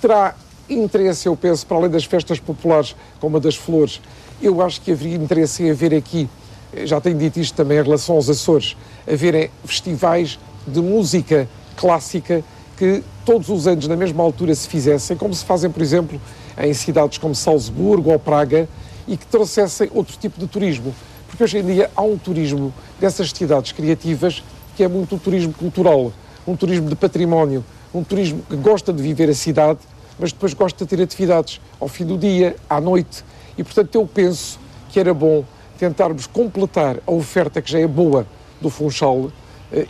[0.00, 0.36] terá
[0.70, 4.00] interesse, eu penso, para além das festas populares, como a das flores,
[4.40, 6.28] eu acho que haveria interesse em haver aqui,
[6.72, 8.76] eh, já tenho dito isto também em relação aos Açores,
[9.12, 12.44] haverem festivais de música clássica
[12.76, 16.20] que todos os anos, na mesma altura, se fizessem, como se fazem, por exemplo,
[16.58, 18.68] em cidades como Salzburgo ou Praga,
[19.06, 20.94] e que trouxessem outro tipo de turismo.
[21.28, 24.42] Porque hoje em dia há um turismo dessas cidades criativas
[24.76, 26.12] que é muito o turismo cultural,
[26.46, 29.78] um turismo de património, um turismo que gosta de viver a cidade,
[30.18, 33.24] mas depois gosta de ter atividades ao fim do dia, à noite.
[33.56, 34.58] E, portanto, eu penso
[34.90, 35.44] que era bom
[35.78, 38.26] tentarmos completar a oferta que já é boa
[38.60, 39.30] do Funchal,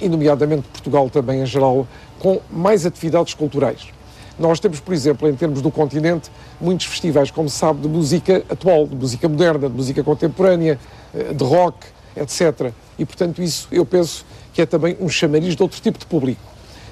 [0.01, 1.87] e nomeadamente Portugal também em geral,
[2.19, 3.89] com mais atividades culturais.
[4.39, 8.43] Nós temos, por exemplo, em termos do continente, muitos festivais, como se sabe, de música
[8.49, 10.79] atual, de música moderna, de música contemporânea,
[11.15, 12.73] eh, de rock, etc.
[12.99, 16.41] E, portanto, isso eu penso que é também um chamariz de outro tipo de público.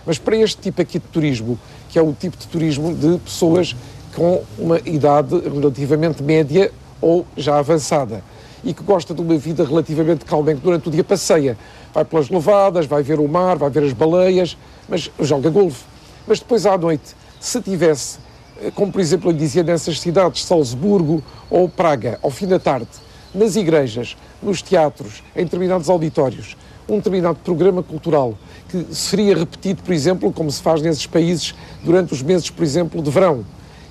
[0.06, 3.74] Mas para este tipo aqui de turismo, que é o tipo de turismo de pessoas
[4.14, 8.22] com uma idade relativamente média ou já avançada
[8.64, 11.56] e que gosta de uma vida relativamente calma, que durante o dia passeia,
[11.92, 14.56] vai pelas levadas, vai ver o mar, vai ver as baleias,
[14.88, 15.84] mas joga golfe.
[16.26, 18.18] Mas depois à noite, se tivesse,
[18.62, 22.88] eh, como por exemplo eu dizia nessas cidades, Salzburgo ou Praga, ao fim da tarde,
[23.34, 26.56] nas igrejas, nos teatros, em determinados auditórios,
[26.88, 28.34] um determinado programa cultural
[28.68, 33.02] que seria repetido, por exemplo, como se faz nesses países durante os meses, por exemplo,
[33.02, 33.44] de verão.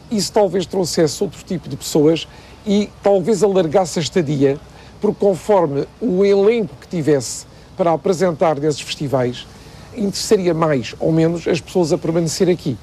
[0.09, 2.27] Isso talvez trouxesse outro tipo de pessoas
[2.65, 4.57] e talvez alargasse a estadia,
[4.99, 7.45] porque conforme o elenco que tivesse
[7.77, 9.47] para apresentar nesses festivais,
[9.95, 12.77] interessaria mais ou menos as pessoas a permanecer aqui.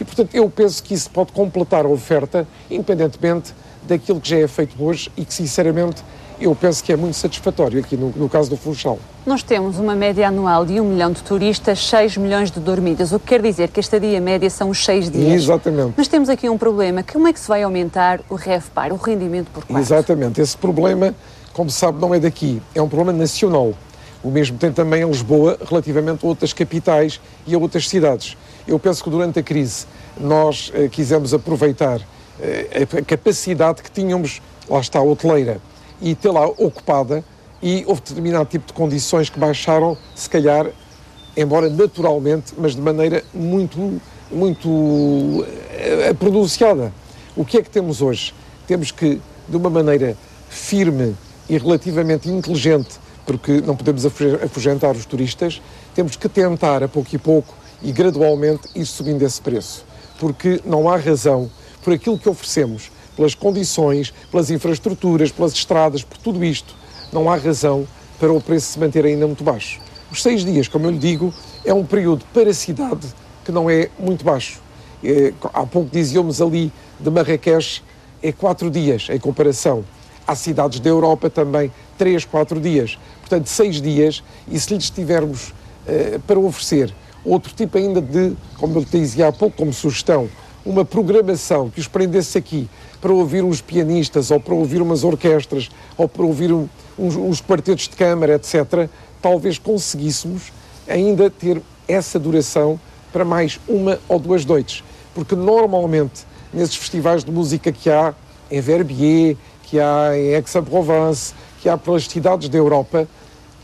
[0.00, 4.48] E, portanto, eu penso que isso pode completar a oferta, independentemente daquilo que já é
[4.48, 6.02] feito hoje e que, sinceramente,
[6.40, 8.98] eu penso que é muito satisfatório aqui no, no, caso do Funchal.
[9.26, 13.20] Nós temos uma média anual de 1 milhão de turistas, 6 milhões de dormidas, o
[13.20, 15.42] que quer dizer que a estadia média são os 6 dias.
[15.42, 15.94] Exatamente.
[15.96, 19.50] Mas temos aqui um problema, como é que se vai aumentar o REVPAR, o rendimento
[19.52, 19.82] por quarto?
[19.82, 21.14] Exatamente, esse problema,
[21.52, 23.74] como sabe, não é daqui, é um problema nacional.
[24.22, 28.36] O mesmo tem também em Lisboa relativamente a outras capitais e a outras cidades.
[28.68, 29.86] Eu penso que durante a crise
[30.18, 32.00] nós eh, quisemos aproveitar
[32.38, 35.60] eh, a capacidade que tínhamos, lá está a hoteleira,
[36.02, 37.24] e tê-la ocupada
[37.62, 40.66] e houve determinado tipo de condições que baixaram, se calhar,
[41.36, 46.92] embora naturalmente, mas de maneira muito, muito eh, pronunciada.
[47.34, 48.34] O que é que temos hoje?
[48.66, 50.16] Temos que, de uma maneira
[50.48, 51.16] firme
[51.48, 52.98] e relativamente inteligente,
[53.30, 55.62] porque não podemos afugentar os turistas,
[55.94, 59.84] temos que tentar, a pouco e pouco, e gradualmente ir subindo esse preço.
[60.18, 61.48] Porque não há razão,
[61.80, 66.74] por aquilo que oferecemos, pelas condições, pelas infraestruturas, pelas estradas, por tudo isto,
[67.12, 67.86] não há razão
[68.18, 69.78] para o preço se manter ainda muito baixo.
[70.10, 71.32] Os seis dias, como eu lhe digo,
[71.64, 73.06] é um período para a cidade
[73.44, 74.60] que não é muito baixo.
[75.04, 77.80] É, há pouco dizíamos ali de Marrakech,
[78.24, 79.84] é quatro dias em comparação.
[80.26, 82.98] Há cidades da Europa também, três, quatro dias.
[83.30, 86.92] Portanto, seis dias, e se lhes tivermos uh, para oferecer
[87.24, 90.28] outro tipo ainda de, como eu dizia há pouco, como sugestão,
[90.66, 92.68] uma programação que os prendesse aqui
[93.00, 97.40] para ouvir uns pianistas, ou para ouvir umas orquestras, ou para ouvir um, uns, uns
[97.40, 98.90] quartetos de câmara, etc.,
[99.22, 100.52] talvez conseguíssemos
[100.88, 102.80] ainda ter essa duração
[103.12, 104.82] para mais uma ou duas noites.
[105.14, 108.12] Porque normalmente nesses festivais de música que há
[108.50, 113.06] em Verbier, que há em Aix-en-Provence, que há pelas cidades da Europa,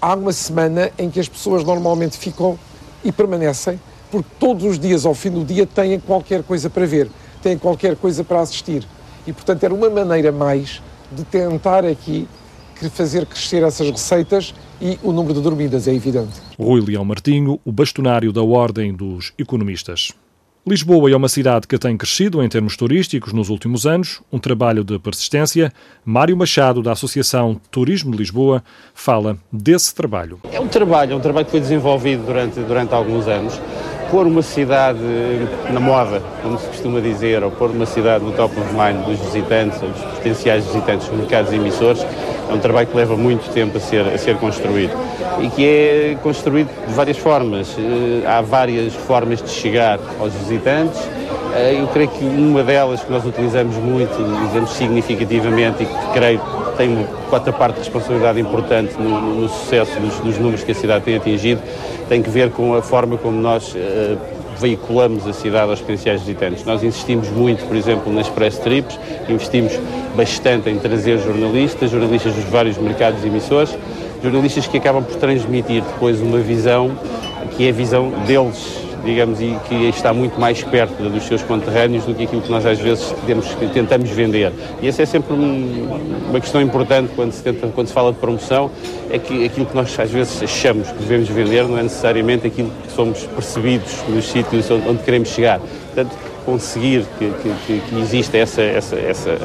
[0.01, 2.59] há uma semana em que as pessoas normalmente ficam
[3.05, 3.81] e permanecem,
[4.11, 7.09] porque todos os dias, ao fim do dia, têm qualquer coisa para ver,
[7.43, 8.87] têm qualquer coisa para assistir.
[9.27, 12.29] E, portanto, era uma maneira mais de tentar aqui
[12.91, 16.41] fazer crescer essas receitas e o número de dormidas, é evidente.
[16.59, 20.13] Rui Leão Martinho, o bastonário da Ordem dos Economistas.
[20.69, 24.83] Lisboa é uma cidade que tem crescido em termos turísticos nos últimos anos, um trabalho
[24.83, 25.73] de persistência.
[26.05, 30.41] Mário Machado, da Associação Turismo de Lisboa, fala desse trabalho.
[30.51, 33.61] É um trabalho, é um trabalho que foi desenvolvido durante, durante alguns anos.
[34.11, 34.99] Pôr uma cidade
[35.71, 39.19] na moda, como se costuma dizer, ou pôr uma cidade no top of mind dos
[39.19, 42.07] visitantes, dos potenciais visitantes, dos mercados emissores,
[42.49, 44.93] é um trabalho que leva muito tempo a ser, a ser construído
[45.41, 47.77] e que é construído de várias formas.
[47.79, 51.01] Eh, há várias formas de chegar aos visitantes.
[51.55, 54.13] Eh, eu creio que uma delas que nós utilizamos muito,
[54.51, 56.41] usamos significativamente e que creio
[56.77, 61.05] tem quarta parte de responsabilidade importante no, no sucesso dos, dos, números que a cidade
[61.05, 61.61] tem atingido,
[62.09, 64.19] tem que ver com a forma como nós uh,
[64.59, 66.65] veiculamos a cidade aos potenciais visitantes.
[66.65, 69.73] Nós insistimos muito, por exemplo, nas press trips, investimos
[70.15, 73.77] bastante em trazer jornalistas, jornalistas dos vários mercados emissores,
[74.23, 76.93] jornalistas que acabam por transmitir depois uma visão
[77.57, 82.05] que é a visão deles digamos, e que está muito mais perto dos seus conterrâneos
[82.05, 84.53] do que aquilo que nós às vezes temos, tentamos vender.
[84.83, 88.19] E essa é sempre um, uma questão importante quando se, tenta, quando se fala de
[88.19, 88.71] promoção,
[89.11, 92.71] é que aquilo que nós às vezes achamos que devemos vender não é necessariamente aquilo
[92.85, 95.61] que somos percebidos nos sítios onde, onde queremos chegar.
[95.95, 97.33] Portanto, conseguir que,
[97.67, 99.39] que, que exista essa, essa, essa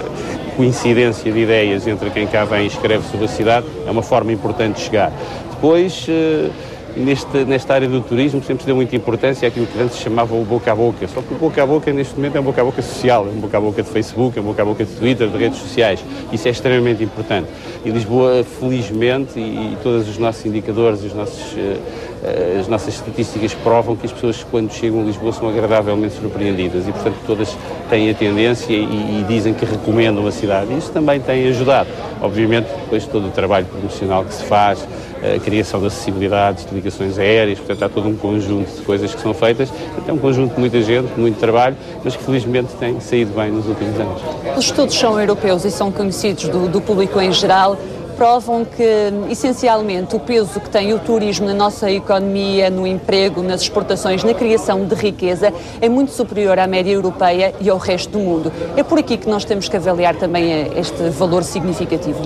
[0.56, 4.32] coincidência de ideias entre quem cá vem e escreve sobre a cidade é uma forma
[4.32, 5.12] importante de chegar.
[5.52, 6.52] Depois, uh,
[6.96, 10.36] neste, nesta área do turismo sempre se deu muita importância àquilo que antes se chamava
[10.36, 11.08] o boca a boca.
[11.08, 13.30] Só que o boca a boca neste momento é um boca a boca social, é
[13.30, 15.60] um boca a boca de Facebook, é um boca a boca de Twitter, de redes
[15.60, 16.04] sociais.
[16.32, 17.48] Isso é extremamente importante.
[17.84, 23.54] E Lisboa, felizmente, e, e todos os nossos indicadores, os nossos, uh, as nossas estatísticas
[23.54, 27.58] provam que as pessoas quando chegam a Lisboa são agradavelmente surpreendidas e, portanto, todas
[27.90, 28.84] têm a tendência e,
[29.22, 30.76] e dizem que recomendam a cidade.
[30.78, 31.90] Isso também tem ajudado.
[32.22, 34.88] Obviamente, depois todo o trabalho promocional que se faz,
[35.24, 39.22] a criação de acessibilidades, de ligações aéreas, portanto há todo um conjunto de coisas que
[39.22, 43.00] são feitas, portanto, é um conjunto de muita gente, muito trabalho, mas que felizmente tem
[43.00, 44.22] saído bem nos últimos anos.
[44.58, 47.78] Os estudos são europeus e são conhecidos do, do público em geral
[48.22, 48.84] provam que,
[49.32, 54.36] essencialmente, o peso que tem o turismo na nossa economia, no emprego, nas exportações, na
[54.36, 58.54] criação de riqueza, é muito superior à média europeia e ao resto do mundo.
[58.78, 62.20] É por aqui que nós temos que avaliar também este valor significativo.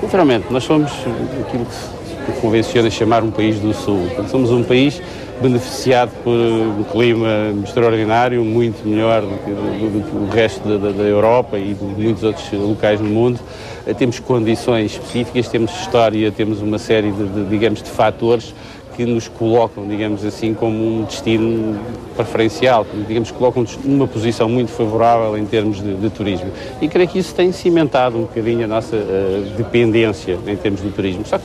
[0.00, 4.06] Naturalmente, nós somos aquilo que que convenciona chamar um país do Sul.
[4.06, 5.00] Portanto, somos um país
[5.40, 10.90] beneficiado por um clima extraordinário, muito melhor do que, do, do que o resto da,
[10.90, 13.40] da, Europa e de muitos outros locais no mundo.
[13.86, 18.54] Eh, temos condições específicas, temos história, temos uma série de, de digamos, de fatores
[18.96, 21.78] que nos colocam, digamos assim, como um destino
[22.14, 26.50] preferencial, digamos, colocam-nos numa posição muito favorável em termos de, de, turismo.
[26.80, 30.90] E creio que isso tem cimentado um bocadinho a nossa uh, dependência em termos de
[30.90, 31.24] turismo.
[31.26, 31.44] Só que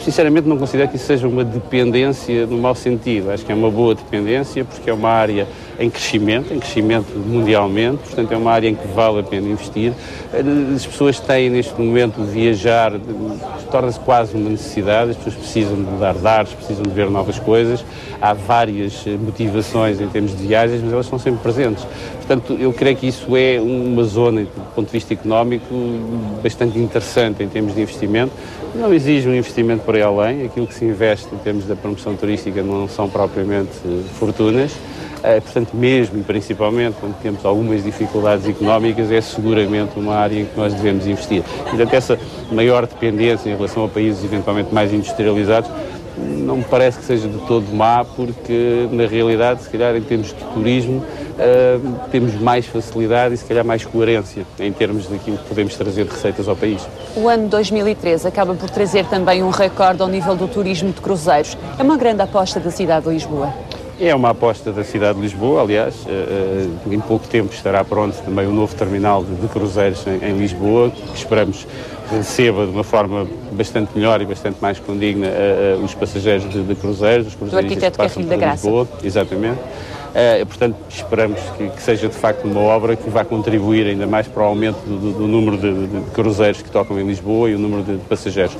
[0.00, 3.30] sinceramente não considero que isso seja uma dependência no mau sentido.
[3.30, 5.46] Acho que é uma boa dependência porque é uma área
[5.78, 9.92] em crescimento, em crescimento mundialmente, portanto é uma área em que vale a pena investir.
[10.74, 12.92] As pessoas têm neste momento de viajar,
[13.70, 17.84] torna-se quase uma necessidade, as pessoas precisam de dar dados, precisam de ver novas coisas.
[18.20, 21.86] Há várias motivações em termos de viagens, mas elas são sempre presentes.
[22.16, 25.66] Portanto, eu creio que isso é uma zona, do ponto de vista económico,
[26.42, 28.32] bastante interessante em termos de investimento.
[28.74, 32.16] Não exige um investimento por aí além, aquilo que se investe em termos da promoção
[32.16, 33.72] turística não são propriamente
[34.18, 34.72] fortunas.
[35.22, 40.44] Eh, portanto, mesmo e principalmente quando temos algumas dificuldades económicas, é seguramente uma área em
[40.44, 41.42] que nós devemos investir.
[41.42, 42.18] Portanto, essa
[42.50, 45.70] maior dependência em relação a países eventualmente mais industrializados
[46.16, 50.28] não me parece que seja de todo má, porque na realidade, se calhar em termos
[50.28, 55.44] de turismo, uh, temos mais facilidade e se calhar mais coerência em termos daquilo que
[55.44, 56.86] podemos trazer de receitas ao país.
[57.14, 61.56] O ano 2013 acaba por trazer também um recorde ao nível do turismo de cruzeiros.
[61.78, 63.52] É uma grande aposta da cidade de Lisboa.
[63.98, 68.14] É uma aposta da cidade de Lisboa, aliás, uh, uh, em pouco tempo estará pronto
[68.22, 71.66] também o novo terminal de, de cruzeiros em, em Lisboa, que esperamos
[72.10, 76.62] receba de uma forma bastante melhor e bastante mais condigna uh, uh, os passageiros de,
[76.62, 79.60] de cruzeiros, os cruzeiros que passam por Lisboa, exatamente.
[79.60, 84.26] Uh, portanto, esperamos que, que, seja de facto uma obra que vá contribuir ainda mais
[84.26, 87.54] para o aumento do, do, do número de, de, cruzeiros que tocam em Lisboa e
[87.54, 88.56] o número de, de passageiros.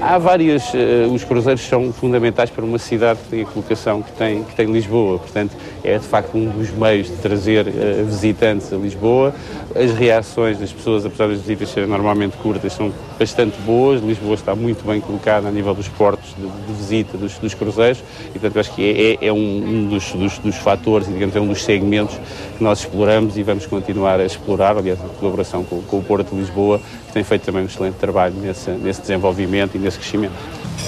[0.00, 4.12] Há várias, uh, os cruzeiros são fundamentais para uma cidade que tem a colocação que
[4.12, 8.72] tem, que tem Lisboa, portanto é de facto um dos meios de trazer uh, visitantes
[8.72, 9.34] a Lisboa.
[9.74, 14.00] As reações das pessoas, apesar das visitas serem normalmente curtas, são bastante boas.
[14.00, 18.02] Lisboa está muito bem colocada a nível dos portos de, de visita dos, dos, cruzeiros
[18.28, 18.82] e portanto acho que
[19.20, 22.16] é, é, é um, dos, dos, dos, fatores digamos é um dos segmentos
[22.56, 26.30] que nós exploramos e vamos continuar a explorar, aliás, em colaboração com, com o Porto
[26.30, 30.34] de Lisboa, que tem feito também um excelente trabalho nesse, nesse desenvolvimento e nesse crescimento.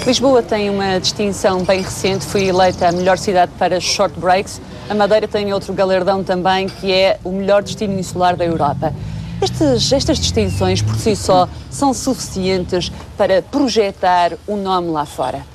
[0.05, 4.61] Lisboa tem uma distinção bem recente, foi eleita a melhor cidade para short breaks.
[4.89, 8.93] A Madeira tem outro galardão também, que é o melhor destino insular da Europa.
[9.41, 15.45] Estes, estas distinções por si só são suficientes para projetar o um nome lá fora?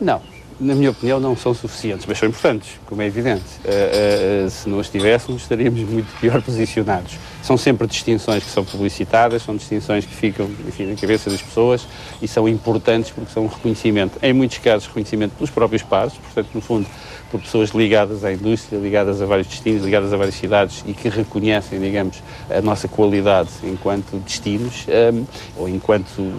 [0.00, 0.20] Não,
[0.60, 3.44] na minha opinião, não são suficientes, mas são importantes, como é evidente.
[3.64, 7.16] Uh, uh, se não as tivéssemos, estaríamos muito pior posicionados.
[7.48, 11.88] São sempre distinções que são publicitadas, são distinções que ficam enfim, na cabeça das pessoas
[12.20, 16.50] e são importantes porque são um reconhecimento, em muitos casos, reconhecimento dos próprios pares, portanto,
[16.52, 16.86] no fundo,
[17.30, 21.08] por pessoas ligadas à indústria, ligadas a vários destinos, ligadas a várias cidades e que
[21.08, 25.24] reconhecem, digamos, a nossa qualidade enquanto destinos um,
[25.56, 26.32] ou enquanto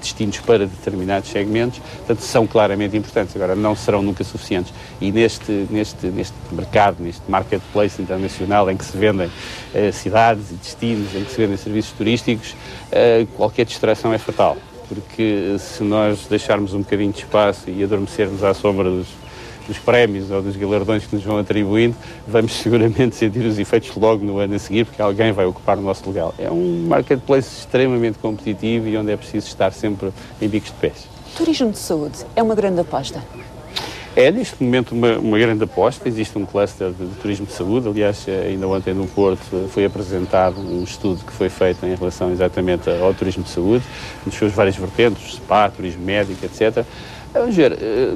[0.00, 3.34] destinos para determinados segmentos, portanto, são claramente importantes.
[3.36, 4.72] Agora, não serão nunca suficientes.
[5.00, 10.54] E neste, neste, neste mercado, neste marketplace internacional em que se vendem uh, cidades e
[10.54, 14.56] destinos, em que se vendem serviços turísticos, uh, qualquer distração é fatal
[14.88, 19.06] porque se nós deixarmos um bocadinho de espaço e adormecermos à sombra dos,
[19.66, 21.96] dos prémios ou dos galardões que nos vão atribuindo,
[22.26, 25.82] vamos seguramente sentir os efeitos logo no ano a seguir, porque alguém vai ocupar o
[25.82, 26.32] nosso lugar.
[26.38, 30.10] É um marketplace extremamente competitivo e onde é preciso estar sempre
[30.40, 31.08] em bicos de pés.
[31.36, 33.22] Turismo de saúde é uma grande aposta.
[34.14, 36.06] É, neste momento, uma, uma, grande aposta.
[36.06, 37.88] Existe um cluster de, de, turismo de saúde.
[37.88, 42.90] Aliás, ainda ontem no Porto foi apresentado um estudo que foi feito em relação exatamente
[42.90, 43.82] ao turismo de saúde,
[44.26, 46.84] nos seus vários vertentes, spa, turismo médico, etc.
[47.32, 48.14] Ver, eh,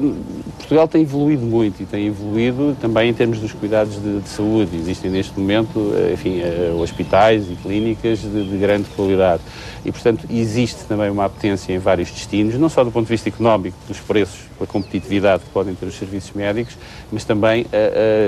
[0.59, 4.77] Portugal tem evoluído muito e tem evoluído também em termos dos cuidados de, de saúde.
[4.77, 9.43] Existem neste momento, eh, enfim, eh, hospitais e clínicas de, de, grande qualidade.
[9.87, 13.31] E, portanto, existe também uma apetência em vários destinos, não só do ponto de vista
[13.31, 16.77] económico, dos preços, pela competitividade que podem ter os serviços médicos,
[17.11, 17.67] mas também,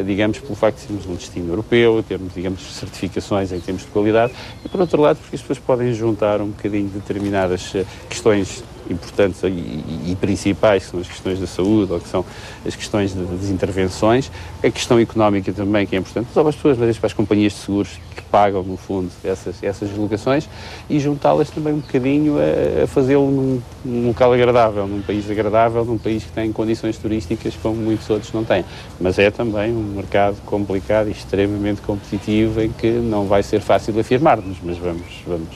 [0.06, 4.32] digamos, pelo facto de sermos um destino europeu, termos, digamos, certificações em termos de qualidade,
[4.64, 7.72] e, por outro lado, porque as pessoas podem juntar um bocadinho determinadas
[8.08, 12.24] questões importantes e, e, principais, que são as questões da saúde ou que são
[12.66, 14.30] as questões de, das intervenções,
[14.62, 17.58] a questão económica também, que é importante, para as pessoas, mas para as companhias de
[17.58, 20.48] seguros que pagam, no fundo, essas, essas deslocações
[20.88, 25.84] e juntá-las também um bocadinho a, a fazê-lo num, num, local agradável, num país agradável,
[25.84, 28.64] num país que tem condições turísticas como muitos outros não têm.
[29.00, 33.98] Mas é também um mercado complicado e extremamente competitivo em que não vai ser fácil
[33.98, 35.48] afirmar-nos, mas vamos, vamos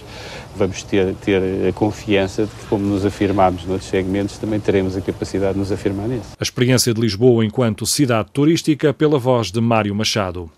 [0.57, 5.01] vamos ter, ter a confiança de que, como nos afirmamos noutros segmentos, também teremos a
[5.01, 6.31] capacidade de nos afirmar nesse.
[6.39, 10.51] A experiência de Lisboa enquanto cidade turística, pela voz de Mário Machado.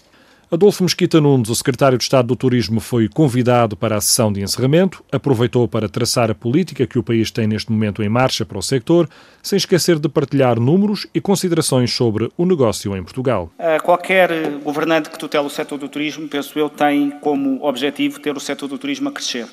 [0.50, 4.40] Adolfo Mesquita Nunes, o secretário de Estado do Turismo, foi convidado para a sessão de
[4.40, 8.58] encerramento, aproveitou para traçar a política que o país tem neste momento em marcha para
[8.58, 9.08] o sector,
[9.42, 13.50] sem esquecer de partilhar números e considerações sobre o negócio em Portugal.
[13.82, 18.40] Qualquer governante que tutela o setor do turismo, penso eu, tem como objetivo ter o
[18.40, 19.46] setor do turismo a crescer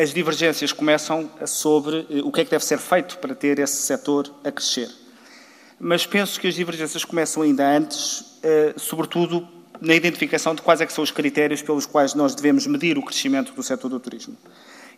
[0.00, 3.82] as divergências começam sobre eh, o que é que deve ser feito para ter esse
[3.82, 4.88] setor a crescer.
[5.78, 9.46] Mas penso que as divergências começam ainda antes, eh, sobretudo
[9.78, 13.52] na identificação de quais é são os critérios pelos quais nós devemos medir o crescimento
[13.52, 14.38] do setor do turismo.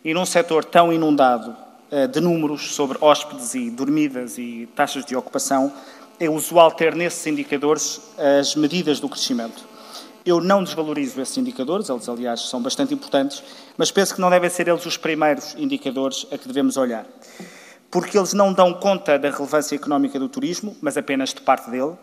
[0.05, 1.53] E num setor tão inundado
[1.91, 5.73] eh, de números sobre hóspedes e dormidas e taxas de ocupação,
[6.17, 7.99] é usual ter nesses indicadores
[8.39, 9.72] as medidas do crescimento.
[10.25, 13.43] Eu não desvalorizo esses indicadores, eles, aliás, são bastante importantes,
[13.77, 17.05] mas penso que não devem ser eles os primeiros indicadores a que devemos olhar.
[17.91, 21.93] Porque eles não dão conta da relevância económica do turismo, mas apenas de parte dele.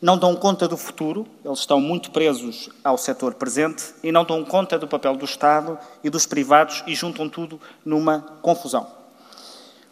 [0.00, 4.44] Não dão conta do futuro, eles estão muito presos ao setor presente e não dão
[4.44, 8.86] conta do papel do Estado e dos privados e juntam tudo numa confusão.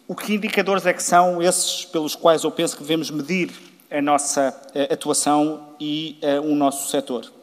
[0.07, 3.51] O que indicadores é que são esses pelos quais eu penso que devemos medir
[3.89, 7.40] a nossa uh, atuação e uh, o nosso setor?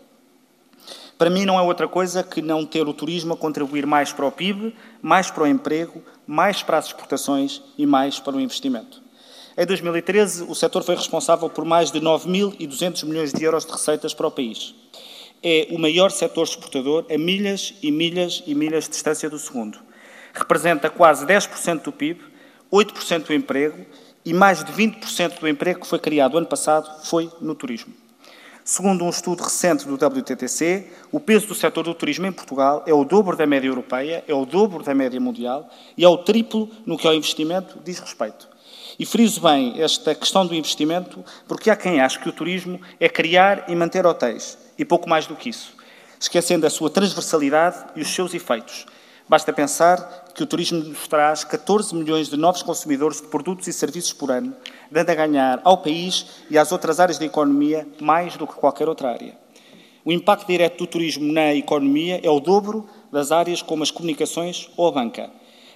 [1.19, 4.25] Para mim não é outra coisa que não ter o turismo a contribuir mais para
[4.25, 9.03] o PIB, mais para o emprego, mais para as exportações e mais para o investimento.
[9.57, 14.15] Em 2013, o setor foi responsável por mais de 9.200 milhões de euros de receitas
[14.15, 14.73] para o país.
[15.43, 19.81] É o maior setor exportador a milhas e milhas e milhas de distância do segundo.
[20.33, 22.21] Representa quase 10% do PIB,
[22.73, 23.85] 8% do emprego
[24.25, 27.93] e mais de 20% do emprego que foi criado ano passado foi no turismo.
[28.71, 32.93] Segundo um estudo recente do WTTC, o peso do setor do turismo em Portugal é
[32.93, 36.69] o dobro da média europeia, é o dobro da média mundial e é o triplo
[36.85, 38.47] no que ao investimento diz respeito.
[38.99, 43.09] E friso bem esta questão do investimento porque há quem ache que o turismo é
[43.09, 45.75] criar e manter hotéis, e pouco mais do que isso,
[46.21, 48.85] esquecendo a sua transversalidade e os seus efeitos.
[49.27, 53.73] Basta pensar que o turismo nos traz 14 milhões de novos consumidores de produtos e
[53.73, 54.55] serviços por ano,
[54.91, 58.89] dando a ganhar ao país e às outras áreas da economia mais do que qualquer
[58.89, 59.37] outra área.
[60.05, 64.71] O impacto direto do turismo na economia é o dobro das áreas como as comunicações
[64.77, 65.31] ou a banca.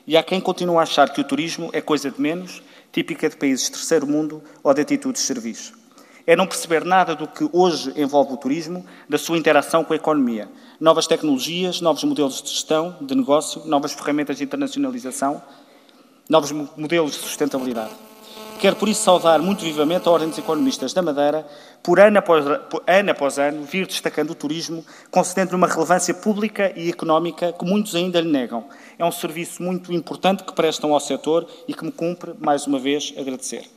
[0.07, 3.37] E há quem continue a achar que o turismo é coisa de menos, típica de
[3.37, 5.83] países de terceiro mundo ou de atitudes de serviço
[6.27, 9.97] é não perceber nada do que hoje envolve o turismo, da sua interação com a
[9.97, 10.49] economia.
[10.81, 15.43] Novas tecnologias, novos modelos de gestão, de negócio, novas ferramentas de internacionalização,
[16.29, 17.93] novos modelos de sustentabilidade.
[18.61, 21.47] Quero, por isso, saudar muito vivamente a Ordem dos Economistas da Madeira,
[21.83, 26.73] por ano após, por ano, após ano, vir destacando o turismo, concedendo uma relevância pública
[26.77, 28.65] e económica que muitos ainda lhe negam.
[28.99, 32.79] É um serviço muito importante que prestam ao setor e que me cumpre, mais uma
[32.79, 33.69] vez, agradecer.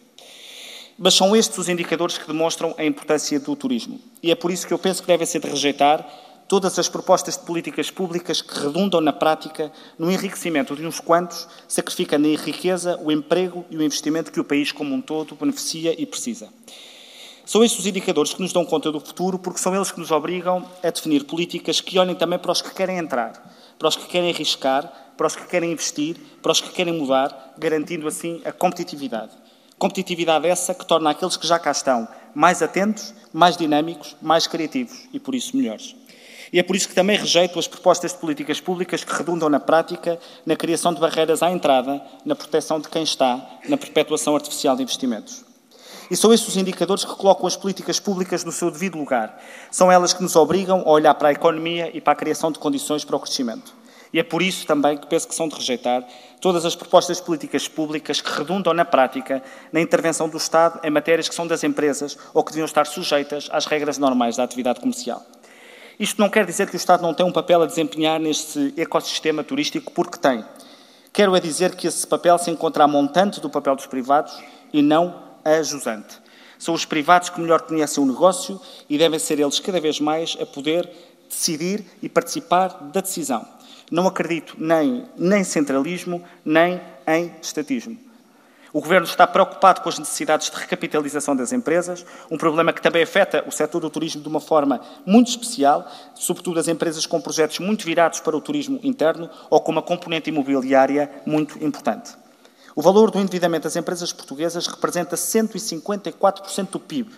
[0.98, 4.00] Mas são estes os indicadores que demonstram a importância do turismo.
[4.22, 6.08] E é por isso que eu penso que devem ser de rejeitar
[6.48, 11.48] todas as propostas de políticas públicas que redundam na prática no enriquecimento de uns quantos,
[11.68, 16.00] sacrificando em riqueza o emprego e o investimento que o país como um todo beneficia
[16.00, 16.50] e precisa.
[17.46, 20.10] São estes os indicadores que nos dão conta do futuro, porque são eles que nos
[20.10, 23.34] obrigam a definir políticas que olhem também para os que querem entrar,
[23.78, 27.54] para os que querem arriscar, para os que querem investir, para os que querem mudar,
[27.58, 29.32] garantindo assim a competitividade.
[29.78, 35.08] Competitividade essa que torna aqueles que já cá estão mais atentos, mais dinâmicos, mais criativos
[35.14, 35.96] e, por isso, melhores.
[36.56, 39.60] E é por isso que também rejeito as propostas de políticas públicas que redundam na
[39.60, 44.74] prática na criação de barreiras à entrada, na proteção de quem está, na perpetuação artificial
[44.74, 45.44] de investimentos.
[46.10, 49.38] E são esses os indicadores que colocam as políticas públicas no seu devido lugar.
[49.70, 52.58] São elas que nos obrigam a olhar para a economia e para a criação de
[52.58, 53.74] condições para o crescimento.
[54.14, 56.08] E é por isso também que penso que são de rejeitar
[56.40, 59.44] todas as propostas de políticas públicas que redundam na prática
[59.74, 63.50] na intervenção do Estado em matérias que são das empresas ou que deviam estar sujeitas
[63.52, 65.22] às regras normais da atividade comercial.
[66.00, 69.44] Isto não quer dizer que o Estado não tenha um papel a desempenhar neste ecossistema
[69.44, 70.44] turístico, porque tem.
[71.14, 74.38] Quero é dizer que esse papel se encontra a montante do papel dos privados
[74.74, 76.20] e não a jusante.
[76.60, 80.38] São os privados que melhor conhecem o negócio e devem ser eles cada vez mais
[80.42, 80.90] a poder
[81.30, 83.48] decidir e participar da decisão.
[83.90, 88.05] Não acredito nem em centralismo, nem em estatismo.
[88.76, 93.04] O Governo está preocupado com as necessidades de recapitalização das empresas, um problema que também
[93.04, 97.60] afeta o setor do turismo de uma forma muito especial, sobretudo as empresas com projetos
[97.60, 102.18] muito virados para o turismo interno ou com uma componente imobiliária muito importante.
[102.76, 107.10] O valor do endividamento das empresas portuguesas representa 154% do PIB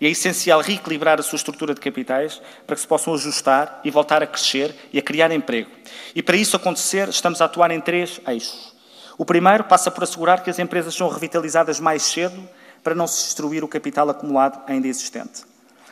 [0.00, 3.90] e é essencial reequilibrar a sua estrutura de capitais para que se possam ajustar e
[3.90, 5.68] voltar a crescer e a criar emprego.
[6.14, 8.71] E para isso acontecer, estamos a atuar em três eixos.
[9.18, 12.42] O primeiro passa por assegurar que as empresas são revitalizadas mais cedo
[12.82, 15.44] para não se destruir o capital acumulado ainda existente.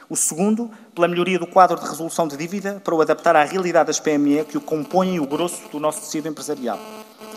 [0.08, 3.86] O segundo, pela melhoria do quadro de resolução de dívida para o adaptar à realidade
[3.86, 6.80] das PME que o compõem o grosso do nosso tecido empresarial.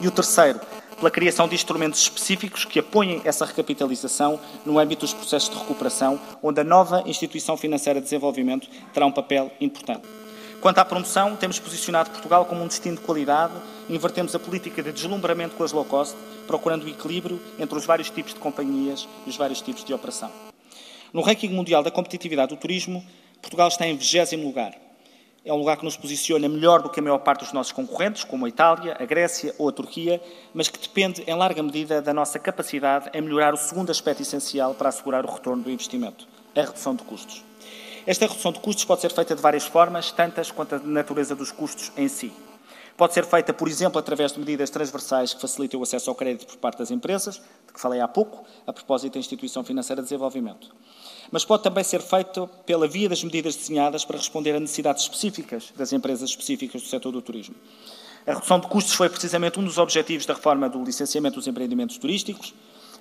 [0.02, 0.60] E o terceiro,
[0.96, 6.20] pela criação de instrumentos específicos que apoiem essa recapitalização no âmbito dos processos de recuperação,
[6.42, 10.23] onde a nova instituição financeira de desenvolvimento terá um papel importante.
[10.64, 13.52] Quanto à promoção, temos posicionado Portugal como um destino de qualidade
[13.90, 16.16] invertemos a política de deslumbramento com as low cost,
[16.48, 20.32] procurando o equilíbrio entre os vários tipos de companhias e os vários tipos de operação.
[21.12, 23.06] No ranking mundial da competitividade do turismo,
[23.42, 24.74] Portugal está em 20 lugar.
[25.44, 28.24] É um lugar que nos posiciona melhor do que a maior parte dos nossos concorrentes,
[28.24, 30.22] como a Itália, a Grécia ou a Turquia,
[30.54, 34.74] mas que depende, em larga medida, da nossa capacidade em melhorar o segundo aspecto essencial
[34.74, 37.44] para assegurar o retorno do investimento, a redução de custos.
[38.06, 41.52] Esta redução de custos pode ser feita de várias formas, tantas quanto a natureza dos
[41.52, 42.32] custos em si.
[42.96, 46.46] Pode ser feita, por exemplo, através de medidas transversais que facilitem o acesso ao crédito
[46.46, 50.10] por parte das empresas, de que falei há pouco, a propósito da Instituição Financeira de
[50.10, 50.70] Desenvolvimento
[51.34, 55.74] mas pode também ser feito pela via das medidas desenhadas para responder a necessidades específicas
[55.76, 57.56] das empresas específicas do setor do turismo.
[58.28, 61.98] A redução de custos foi precisamente um dos objetivos da reforma do licenciamento dos empreendimentos
[61.98, 62.54] turísticos.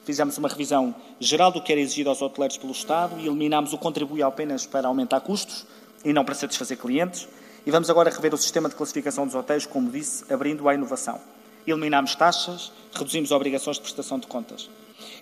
[0.05, 3.79] Fizemos uma revisão geral do que era exigido aos hoteleiros pelo Estado e eliminámos o
[3.79, 5.65] contribuir apenas para aumentar custos
[6.05, 7.29] e não para satisfazer clientes.
[7.65, 11.21] E vamos agora rever o sistema de classificação dos hotéis, como disse, abrindo à inovação.
[11.65, 14.69] Eliminámos taxas, reduzimos obrigações de prestação de contas.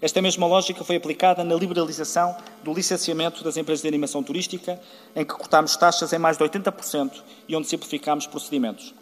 [0.01, 4.81] Esta mesma lógica foi aplicada na liberalização do licenciamento das empresas de animação turística,
[5.15, 8.95] em que cortámos taxas em mais de 80% e onde simplificámos procedimentos.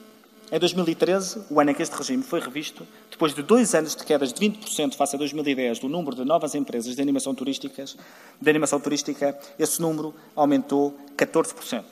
[0.50, 4.02] Em 2013, o ano em que este regime foi revisto, depois de dois anos de
[4.02, 7.98] quedas de 20% face a 2010 do número de novas empresas de animação, turísticas,
[8.40, 11.84] de animação turística, esse número aumentou 14%.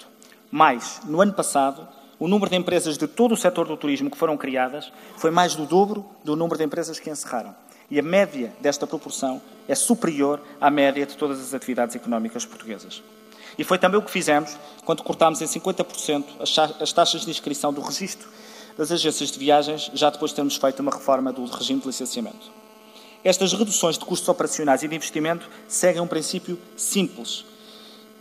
[0.50, 1.86] Mais, no ano passado,
[2.18, 5.54] o número de empresas de todo o setor do turismo que foram criadas foi mais
[5.54, 7.54] do dobro do número de empresas que encerraram.
[7.90, 13.02] E a média desta proporção é superior à média de todas as atividades económicas portuguesas.
[13.58, 16.24] E foi também o que fizemos quando cortámos em 50%
[16.80, 18.28] as taxas de inscrição do registro
[18.76, 22.52] das agências de viagens, já depois de termos feito uma reforma do regime de licenciamento.
[23.24, 27.44] Estas reduções de custos operacionais e de investimento seguem um princípio simples.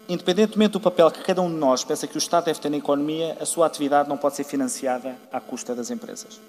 [0.08, 2.78] Independentemente do papel que cada um de nós pensa que o Estado deve ter na
[2.78, 6.40] economia, a sua atividade não pode ser financiada à custa das empresas.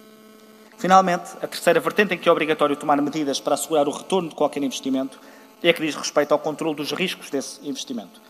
[0.78, 4.34] Finalmente, a terceira vertente em que é obrigatório tomar medidas para assegurar o retorno de
[4.34, 5.18] qualquer investimento
[5.62, 8.20] é a que diz respeito ao controle dos riscos desse investimento.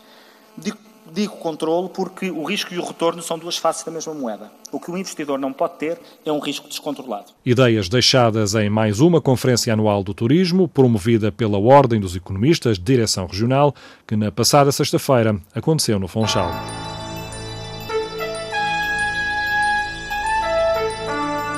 [0.57, 0.77] Digo,
[1.13, 4.51] digo controle porque o risco e o retorno são duas faces da mesma moeda.
[4.71, 7.31] O que o investidor não pode ter é um risco descontrolado.
[7.45, 12.83] Ideias deixadas em mais uma Conferência Anual do Turismo, promovida pela Ordem dos Economistas de
[12.83, 13.73] Direção Regional,
[14.05, 16.51] que na passada sexta-feira aconteceu no Funchal.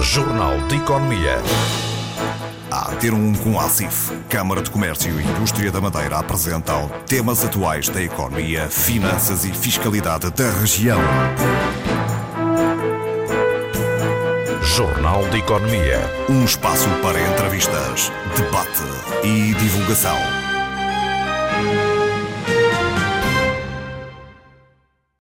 [0.02, 1.38] Jornal de Economia.
[3.00, 7.88] Ter um com a ACIF, Câmara de Comércio e Indústria da Madeira apresentam temas atuais
[7.88, 11.00] da economia, finanças e fiscalidade da região.
[14.62, 16.00] Jornal de Economia.
[16.30, 18.84] Um espaço para entrevistas, debate
[19.24, 20.49] e divulgação.